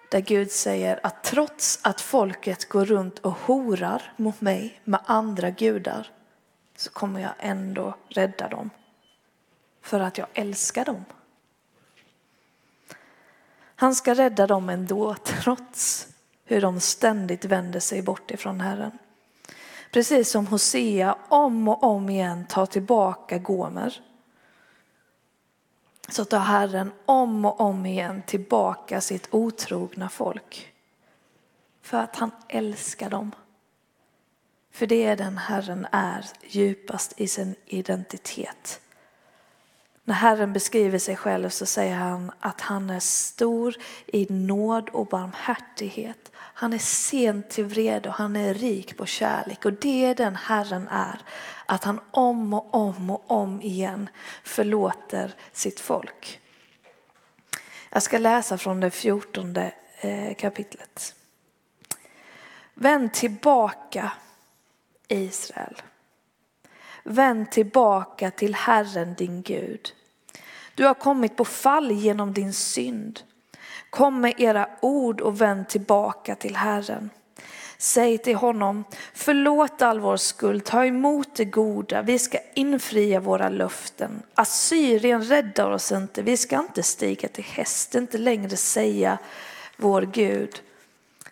Där 0.09 0.19
Gud 0.21 0.51
säger 0.51 0.99
att 1.03 1.23
trots 1.23 1.79
att 1.81 2.01
folket 2.01 2.69
går 2.69 2.85
runt 2.85 3.19
och 3.19 3.31
horar 3.31 4.13
mot 4.17 4.41
mig 4.41 4.81
med 4.83 4.99
andra 5.05 5.49
gudar 5.49 6.11
så 6.75 6.89
kommer 6.89 7.19
jag 7.19 7.33
ändå 7.39 7.95
rädda 8.09 8.47
dem. 8.47 8.69
För 9.81 9.99
att 9.99 10.17
jag 10.17 10.27
älskar 10.33 10.85
dem. 10.85 11.05
Han 13.75 13.95
ska 13.95 14.13
rädda 14.13 14.47
dem 14.47 14.69
ändå 14.69 15.15
trots 15.15 16.07
hur 16.45 16.61
de 16.61 16.79
ständigt 16.79 17.45
vänder 17.45 17.79
sig 17.79 18.01
bort 18.01 18.31
ifrån 18.31 18.61
Herren. 18.61 18.91
Precis 19.91 20.31
som 20.31 20.47
Hosea 20.47 21.17
om 21.29 21.67
och 21.67 21.83
om 21.83 22.09
igen 22.09 22.45
tar 22.49 22.65
tillbaka 22.65 23.37
Gomer 23.37 24.01
så 26.09 26.25
tar 26.25 26.39
Herren 26.39 26.91
om 27.05 27.45
och 27.45 27.61
om 27.61 27.85
igen 27.85 28.21
tillbaka 28.25 29.01
sitt 29.01 29.27
otrogna 29.31 30.09
folk. 30.09 30.73
För 31.81 31.97
att 31.97 32.15
han 32.15 32.31
älskar 32.47 33.09
dem. 33.09 33.31
För 34.71 34.87
det 34.87 35.03
är 35.03 35.15
den 35.15 35.37
Herren 35.37 35.87
är 35.91 36.25
djupast 36.47 37.13
i 37.17 37.27
sin 37.27 37.55
identitet. 37.65 38.81
När 40.03 40.15
Herren 40.15 40.53
beskriver 40.53 40.99
sig 40.99 41.15
själv 41.15 41.49
så 41.49 41.65
säger 41.65 41.95
han 41.95 42.31
att 42.39 42.61
han 42.61 42.89
är 42.89 42.99
stor 42.99 43.75
i 44.07 44.27
nåd 44.29 44.89
och 44.89 45.05
barmhärtighet. 45.05 46.31
Han 46.59 46.73
är 46.73 46.77
sent 46.77 47.49
till 47.49 47.65
vrede 47.65 48.09
och 48.09 48.15
han 48.15 48.35
är 48.35 48.53
rik 48.53 48.97
på 48.97 49.05
kärlek 49.05 49.65
och 49.65 49.73
det 49.73 50.05
är 50.05 50.15
den 50.15 50.35
Herren 50.35 50.87
är. 50.87 51.21
Att 51.65 51.83
han 51.83 51.99
om 52.11 52.53
och 52.53 52.73
om 52.75 53.09
och 53.09 53.31
om 53.31 53.61
igen 53.61 54.09
förlåter 54.43 55.35
sitt 55.51 55.79
folk. 55.79 56.39
Jag 57.89 58.03
ska 58.03 58.17
läsa 58.17 58.57
från 58.57 58.79
det 58.79 58.91
fjortonde 58.91 59.73
eh, 59.99 60.35
kapitlet. 60.35 61.15
Vänd 62.73 63.13
tillbaka 63.13 64.11
Israel. 65.07 65.81
Vänd 67.03 67.51
tillbaka 67.51 68.31
till 68.31 68.55
Herren 68.55 69.13
din 69.13 69.41
Gud. 69.41 69.93
Du 70.75 70.85
har 70.85 70.93
kommit 70.93 71.35
på 71.35 71.45
fall 71.45 71.91
genom 71.91 72.33
din 72.33 72.53
synd. 72.53 73.19
Kom 73.89 74.21
med 74.21 74.33
era 74.37 74.69
ord 74.81 75.21
och 75.21 75.41
vänd 75.41 75.69
tillbaka 75.69 76.35
till 76.35 76.55
Herren. 76.55 77.09
Säg 77.77 78.17
till 78.17 78.35
honom, 78.35 78.83
förlåt 79.13 79.81
all 79.81 79.99
vår 79.99 80.17
skuld, 80.17 80.65
ta 80.65 80.85
emot 80.85 81.35
det 81.35 81.45
goda, 81.45 82.01
vi 82.01 82.19
ska 82.19 82.37
infria 82.53 83.19
våra 83.19 83.49
löften. 83.49 84.21
Assyrien 84.35 85.23
räddar 85.23 85.71
oss 85.71 85.91
inte, 85.91 86.21
vi 86.21 86.37
ska 86.37 86.59
inte 86.59 86.83
stiga 86.83 87.27
till 87.27 87.43
häst, 87.43 87.95
inte 87.95 88.17
längre 88.17 88.57
säga 88.57 89.17
vår 89.77 90.01
Gud 90.01 90.61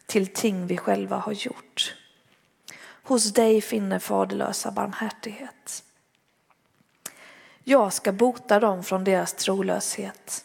till 0.06 0.28
ting 0.28 0.68
vi 0.68 0.78
själva 0.78 1.18
har 1.18 1.32
gjort. 1.32 1.96
Hos 3.04 3.34
dig 3.34 3.62
finner 3.62 4.00
faderlösa 4.00 4.72
barmhärtighet. 4.72 5.84
Jag 7.64 7.94
ska 7.94 8.12
bota 8.12 8.60
dem 8.60 8.84
från 8.84 9.04
deras 9.04 9.34
trolöshet. 9.34 10.45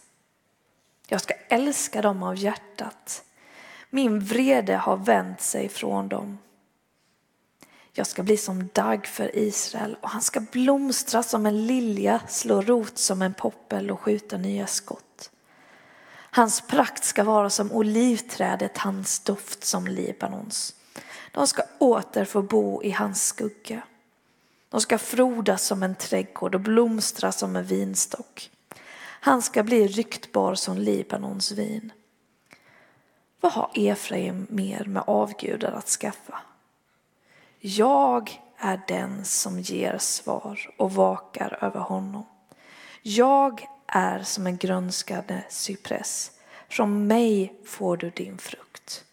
Jag 1.12 1.20
ska 1.20 1.35
älska 1.49 2.03
dem 2.03 2.23
av 2.23 2.37
hjärtat. 2.37 3.25
Min 3.90 4.20
vrede 4.20 4.77
har 4.77 4.96
vänt 4.96 5.40
sig 5.40 5.68
från 5.68 6.09
dem. 6.09 6.38
Jag 7.92 8.07
ska 8.07 8.23
bli 8.23 8.37
som 8.37 8.68
dagg 8.73 9.07
för 9.07 9.38
Israel 9.38 9.96
och 10.01 10.11
han 10.11 10.23
ska 10.23 10.40
blomstra 10.40 11.23
som 11.23 11.46
en 11.46 11.66
lilja, 11.66 12.20
slå 12.29 12.62
rot 12.62 12.99
som 12.99 13.23
en 13.23 13.35
poppel 13.35 13.90
och 13.90 14.01
skjuta 14.01 14.37
nya 14.37 14.66
skott. 14.66 15.31
Hans 16.12 16.61
prakt 16.61 17.05
ska 17.05 17.25
vara 17.25 17.51
som 17.51 17.73
olivträdet, 17.73 18.79
hans 18.79 19.20
doft 19.20 19.64
som 19.64 19.87
Libanons. 19.87 20.75
De 21.33 21.46
ska 21.46 21.62
åter 21.79 22.25
få 22.25 22.42
bo 22.42 22.83
i 22.83 22.90
hans 22.90 23.27
skugga. 23.27 23.83
De 24.68 24.81
ska 24.81 24.99
frodas 24.99 25.62
som 25.62 25.83
en 25.83 25.94
trädgård 25.94 26.55
och 26.55 26.61
blomstra 26.61 27.33
som 27.33 27.57
en 27.57 27.64
vinstock. 27.64 28.51
Han 29.22 29.42
ska 29.42 29.62
bli 29.62 29.87
ryktbar 29.87 30.54
som 30.54 30.78
Libanons 30.78 31.52
vin. 31.52 31.92
Vad 33.40 33.52
har 33.52 33.70
Efraim 33.74 34.46
mer 34.50 34.85
med 34.85 35.02
avgudar 35.06 35.72
att 35.72 35.88
skaffa? 35.88 36.42
Jag 37.59 38.40
är 38.56 38.80
den 38.88 39.24
som 39.24 39.61
ger 39.61 39.98
svar 39.98 40.70
och 40.76 40.92
vakar 40.92 41.59
över 41.61 41.80
honom. 41.80 42.26
Jag 43.02 43.66
är 43.87 44.22
som 44.22 44.46
en 44.46 44.56
grönskande 44.56 45.42
cypress. 45.48 46.33
Från 46.68 47.06
mig 47.06 47.54
får 47.64 47.96
du 47.96 48.11
din 48.11 48.38
frukt. 48.38 49.04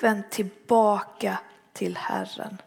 Vänd 0.00 0.30
tillbaka 0.30 1.38
till 1.72 1.96
Herren. 1.96 2.62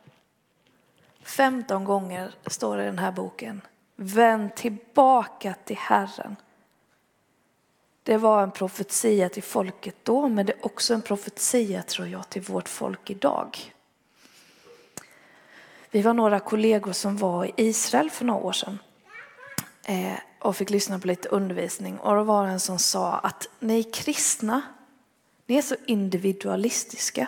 15 1.23 1.83
gånger 1.83 2.35
står 2.45 2.77
det 2.77 2.83
i 2.83 2.85
den 2.85 2.99
här 2.99 3.11
boken. 3.11 3.61
Vänd 3.99 4.55
tillbaka 4.55 5.55
till 5.65 5.77
Herren. 5.77 6.35
Det 8.03 8.17
var 8.17 8.43
en 8.43 8.51
profetia 8.51 9.29
till 9.29 9.43
folket 9.43 9.95
då, 10.03 10.27
men 10.27 10.45
det 10.45 10.53
är 10.53 10.65
också 10.65 10.93
en 10.93 11.01
profetia 11.01 11.83
tror 11.83 12.07
jag 12.07 12.29
till 12.29 12.41
vårt 12.41 12.69
folk 12.69 13.09
idag. 13.09 13.73
Vi 15.91 16.01
var 16.01 16.13
några 16.13 16.39
kollegor 16.39 16.91
som 16.91 17.17
var 17.17 17.45
i 17.45 17.53
Israel 17.55 18.09
för 18.09 18.25
några 18.25 18.39
år 18.39 18.51
sedan 18.51 18.79
eh, 19.83 20.19
och 20.39 20.55
fick 20.55 20.69
lyssna 20.69 20.99
på 20.99 21.07
lite 21.07 21.29
undervisning. 21.29 21.99
Och 21.99 22.15
då 22.15 22.23
var 22.23 22.45
det 22.45 22.51
en 22.51 22.59
som 22.59 22.79
sa 22.79 23.13
att 23.13 23.47
ni 23.59 23.83
kristna, 23.83 24.61
ni 25.45 25.57
är 25.57 25.61
så 25.61 25.75
individualistiska. 25.85 27.27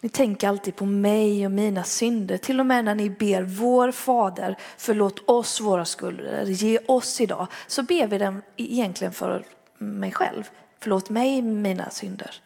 Ni 0.00 0.08
tänker 0.08 0.48
alltid 0.48 0.76
på 0.76 0.86
mig 0.86 1.46
och 1.46 1.52
mina 1.52 1.84
synder. 1.84 2.36
Till 2.36 2.60
och 2.60 2.66
med 2.66 2.84
när 2.84 2.94
ni 2.94 3.10
ber 3.10 3.42
vår 3.42 3.92
fader, 3.92 4.56
förlåt 4.76 5.28
oss 5.28 5.60
våra 5.60 5.84
skulder, 5.84 6.44
ge 6.44 6.78
oss 6.86 7.20
idag. 7.20 7.46
Så 7.66 7.82
ber 7.82 8.06
vi 8.06 8.18
den 8.18 8.42
egentligen 8.56 9.12
för 9.12 9.44
mig 9.78 10.12
själv. 10.12 10.50
Förlåt 10.78 11.10
mig 11.10 11.42
mina 11.42 11.90
synder. 11.90 12.42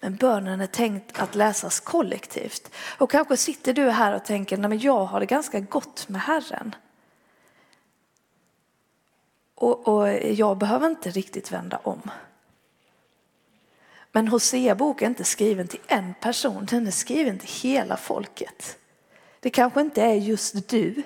Men 0.00 0.16
bönen 0.16 0.60
är 0.60 0.66
tänkt 0.66 1.20
att 1.20 1.34
läsas 1.34 1.80
kollektivt. 1.80 2.70
Och 2.98 3.10
kanske 3.10 3.36
sitter 3.36 3.72
du 3.72 3.90
här 3.90 4.14
och 4.14 4.24
tänker, 4.24 4.56
nej 4.56 4.68
men 4.68 4.78
jag 4.78 5.04
har 5.04 5.20
det 5.20 5.26
ganska 5.26 5.60
gott 5.60 6.08
med 6.08 6.20
Herren. 6.20 6.74
Och, 9.54 9.88
och 9.88 10.08
jag 10.24 10.58
behöver 10.58 10.86
inte 10.86 11.10
riktigt 11.10 11.52
vända 11.52 11.80
om. 11.82 12.10
Men 14.14 14.28
Hosea-bok 14.28 15.02
är 15.02 15.06
inte 15.06 15.24
skriven 15.24 15.68
till 15.68 15.80
en 15.86 16.14
person, 16.20 16.66
den 16.70 16.86
är 16.86 16.90
skriven 16.90 17.38
till 17.38 17.70
hela 17.70 17.96
folket. 17.96 18.78
Det 19.40 19.50
kanske 19.50 19.80
inte 19.80 20.02
är 20.02 20.14
just 20.14 20.68
du 20.68 21.02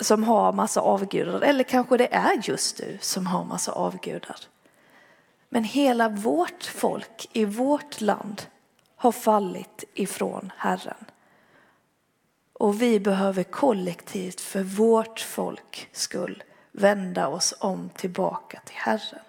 som 0.00 0.24
har 0.24 0.52
massa 0.52 0.80
avgudar, 0.80 1.40
eller 1.40 1.64
kanske 1.64 1.96
det 1.96 2.14
är 2.14 2.40
just 2.42 2.76
du 2.76 2.98
som 3.00 3.26
har 3.26 3.44
massa 3.44 3.72
avgudar. 3.72 4.36
Men 5.48 5.64
hela 5.64 6.08
vårt 6.08 6.64
folk 6.64 7.28
i 7.32 7.44
vårt 7.44 8.00
land 8.00 8.42
har 8.96 9.12
fallit 9.12 9.84
ifrån 9.94 10.52
Herren. 10.56 11.04
Och 12.52 12.82
vi 12.82 13.00
behöver 13.00 13.42
kollektivt 13.42 14.40
för 14.40 14.62
vårt 14.62 15.20
folk 15.20 15.88
skull 15.92 16.42
vända 16.72 17.28
oss 17.28 17.54
om 17.60 17.90
tillbaka 17.96 18.60
till 18.64 18.76
Herren. 18.76 19.24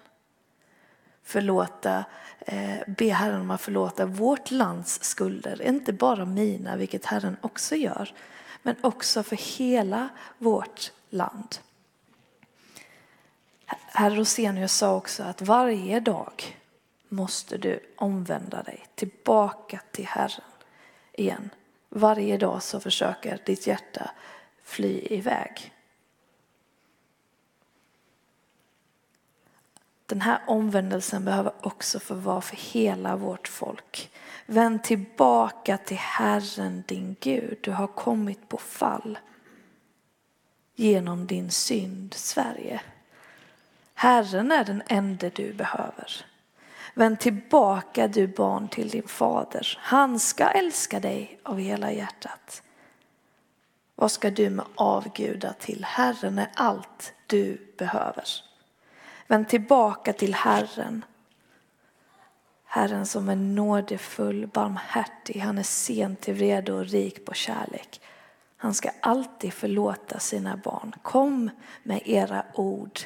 förlåta, 1.22 2.04
Eh, 2.38 2.78
be 2.86 3.12
Herren 3.12 3.40
om 3.40 3.50
att 3.50 3.60
förlåta 3.60 4.06
vårt 4.06 4.50
lands 4.50 5.04
skulder. 5.04 5.62
Inte 5.62 5.92
bara 5.92 6.24
mina, 6.24 6.76
vilket 6.76 7.04
Herren 7.04 7.36
också 7.40 7.76
gör, 7.76 8.14
men 8.62 8.76
också 8.80 9.22
för 9.22 9.58
hela 9.58 10.08
vårt 10.38 10.92
land. 11.10 11.56
Herr 13.86 14.10
Rosenius 14.10 14.72
sa 14.72 14.96
också 14.96 15.22
att 15.22 15.42
varje 15.42 16.00
dag 16.00 16.56
måste 17.08 17.58
du 17.58 17.80
omvända 17.96 18.62
dig 18.62 18.86
tillbaka 18.94 19.80
till 19.90 20.06
Herren 20.06 20.50
igen. 21.12 21.50
Varje 21.88 22.36
dag 22.36 22.62
så 22.62 22.80
försöker 22.80 23.42
ditt 23.46 23.66
hjärta 23.66 24.10
fly 24.64 25.06
iväg. 25.10 25.72
Den 30.06 30.20
här 30.20 30.40
omvändelsen 30.46 31.24
behöver 31.24 31.52
också 31.60 32.00
få 32.00 32.14
vara 32.14 32.40
för 32.40 32.56
hela 32.56 33.16
vårt 33.16 33.48
folk. 33.48 34.10
Vänd 34.46 34.84
tillbaka 34.84 35.78
till 35.78 35.96
Herren 35.96 36.84
din 36.86 37.16
Gud. 37.20 37.58
Du 37.60 37.72
har 37.72 37.86
kommit 37.86 38.48
på 38.48 38.56
fall 38.56 39.18
genom 40.74 41.26
din 41.26 41.50
synd, 41.50 42.14
Sverige. 42.14 42.80
Herren 43.94 44.52
är 44.52 44.64
den 44.64 44.82
enda 44.86 45.30
du 45.30 45.52
behöver. 45.52 46.26
Vänd 46.94 47.20
tillbaka 47.20 48.08
du 48.08 48.26
barn 48.26 48.68
till 48.68 48.88
din 48.88 49.08
fader. 49.08 49.78
Han 49.80 50.20
ska 50.20 50.44
älska 50.44 51.00
dig 51.00 51.40
av 51.42 51.58
hela 51.58 51.92
hjärtat. 51.92 52.62
Vad 53.94 54.10
ska 54.10 54.30
du 54.30 54.50
med 54.50 54.66
avgudar 54.74 55.54
till? 55.58 55.84
Herren 55.84 56.38
är 56.38 56.50
allt 56.54 57.14
du 57.26 57.74
behöver. 57.78 58.45
Vänd 59.26 59.48
tillbaka 59.48 60.12
till 60.12 60.34
Herren. 60.34 61.04
Herren 62.64 63.06
som 63.06 63.28
är 63.28 63.36
nådefull, 63.36 64.46
barmhärtig, 64.46 65.40
han 65.40 65.58
är 65.58 65.62
sen 65.62 66.16
till 66.16 66.34
vrede 66.34 66.72
och 66.72 66.86
rik 66.86 67.24
på 67.24 67.34
kärlek. 67.34 68.00
Han 68.56 68.74
ska 68.74 68.90
alltid 69.00 69.52
förlåta 69.52 70.18
sina 70.18 70.56
barn. 70.56 70.94
Kom 71.02 71.50
med 71.82 72.02
era 72.04 72.44
ord 72.54 73.00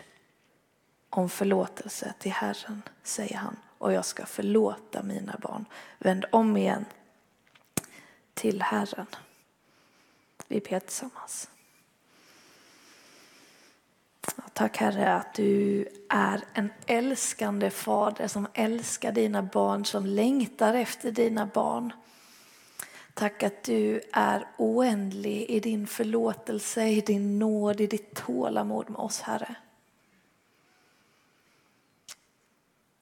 om 1.10 1.28
förlåtelse 1.28 2.14
till 2.18 2.32
Herren, 2.32 2.82
säger 3.02 3.36
han, 3.36 3.56
och 3.78 3.92
jag 3.92 4.04
ska 4.04 4.26
förlåta 4.26 5.02
mina 5.02 5.36
barn. 5.42 5.64
Vänd 5.98 6.24
om 6.32 6.56
igen 6.56 6.84
till 8.34 8.62
Herren. 8.62 9.06
Vi 10.48 10.60
ber 10.60 10.80
tillsammans. 10.80 11.50
Tack 14.52 14.76
Herre 14.76 15.14
att 15.14 15.34
du 15.34 15.88
är 16.08 16.44
en 16.52 16.72
älskande 16.86 17.70
fader 17.70 18.28
som 18.28 18.46
älskar 18.54 19.12
dina 19.12 19.42
barn, 19.42 19.84
som 19.84 20.06
längtar 20.06 20.74
efter 20.74 21.10
dina 21.10 21.46
barn. 21.46 21.92
Tack 23.14 23.42
att 23.42 23.62
du 23.64 24.00
är 24.12 24.46
oändlig 24.56 25.42
i 25.50 25.60
din 25.60 25.86
förlåtelse, 25.86 26.86
i 26.86 27.00
din 27.00 27.38
nåd, 27.38 27.80
i 27.80 27.86
ditt 27.86 28.14
tålamod 28.14 28.90
med 28.90 28.98
oss 28.98 29.20
Herre. 29.20 29.54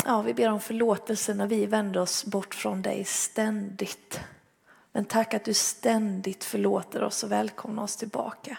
Ja, 0.04 0.22
vi 0.22 0.34
ber 0.34 0.50
om 0.50 0.60
förlåtelse 0.60 1.34
när 1.34 1.46
vi 1.46 1.66
vänder 1.66 2.00
oss 2.00 2.24
bort 2.24 2.54
från 2.54 2.82
dig 2.82 3.04
ständigt. 3.04 4.20
Men 4.92 5.04
tack 5.04 5.34
att 5.34 5.44
du 5.44 5.54
ständigt 5.54 6.44
förlåter 6.44 7.02
oss 7.02 7.24
och 7.24 7.32
välkomnar 7.32 7.82
oss 7.82 7.96
tillbaka. 7.96 8.58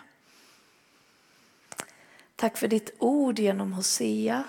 Tack 2.40 2.58
för 2.58 2.68
ditt 2.68 2.96
ord 3.00 3.40
genom 3.40 3.74
Hosea. 3.74 4.44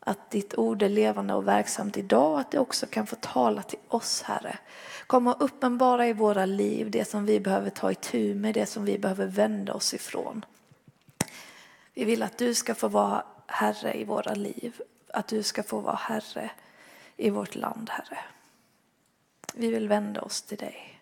Att 0.00 0.30
ditt 0.30 0.54
ord 0.54 0.82
är 0.82 0.88
levande 0.88 1.34
och 1.34 1.48
verksamt 1.48 1.96
idag 1.96 2.32
och 2.32 2.40
att 2.40 2.50
det 2.50 2.58
också 2.58 2.86
kan 2.86 3.06
få 3.06 3.16
tala 3.16 3.62
till 3.62 3.78
oss, 3.88 4.22
Herre. 4.22 4.58
Kom 5.06 5.26
och 5.26 5.44
uppenbara 5.44 6.08
i 6.08 6.12
våra 6.12 6.46
liv 6.46 6.90
det 6.90 7.04
som 7.04 7.26
vi 7.26 7.40
behöver 7.40 7.70
ta 7.70 7.90
itu 7.90 8.34
med, 8.34 8.54
det 8.54 8.66
som 8.66 8.84
vi 8.84 8.98
behöver 8.98 9.26
vända 9.26 9.74
oss 9.74 9.94
ifrån. 9.94 10.44
Vi 11.94 12.04
vill 12.04 12.22
att 12.22 12.38
du 12.38 12.54
ska 12.54 12.74
få 12.74 12.88
vara 12.88 13.24
Herre 13.46 14.00
i 14.00 14.04
våra 14.04 14.34
liv, 14.34 14.80
att 15.08 15.28
du 15.28 15.42
ska 15.42 15.62
få 15.62 15.80
vara 15.80 15.96
Herre 15.96 16.50
i 17.16 17.30
vårt 17.30 17.54
land, 17.54 17.90
Herre. 17.90 18.18
Vi 19.54 19.70
vill 19.70 19.88
vända 19.88 20.20
oss 20.20 20.42
till 20.42 20.58
dig. 20.58 21.00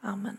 Amen. 0.00 0.38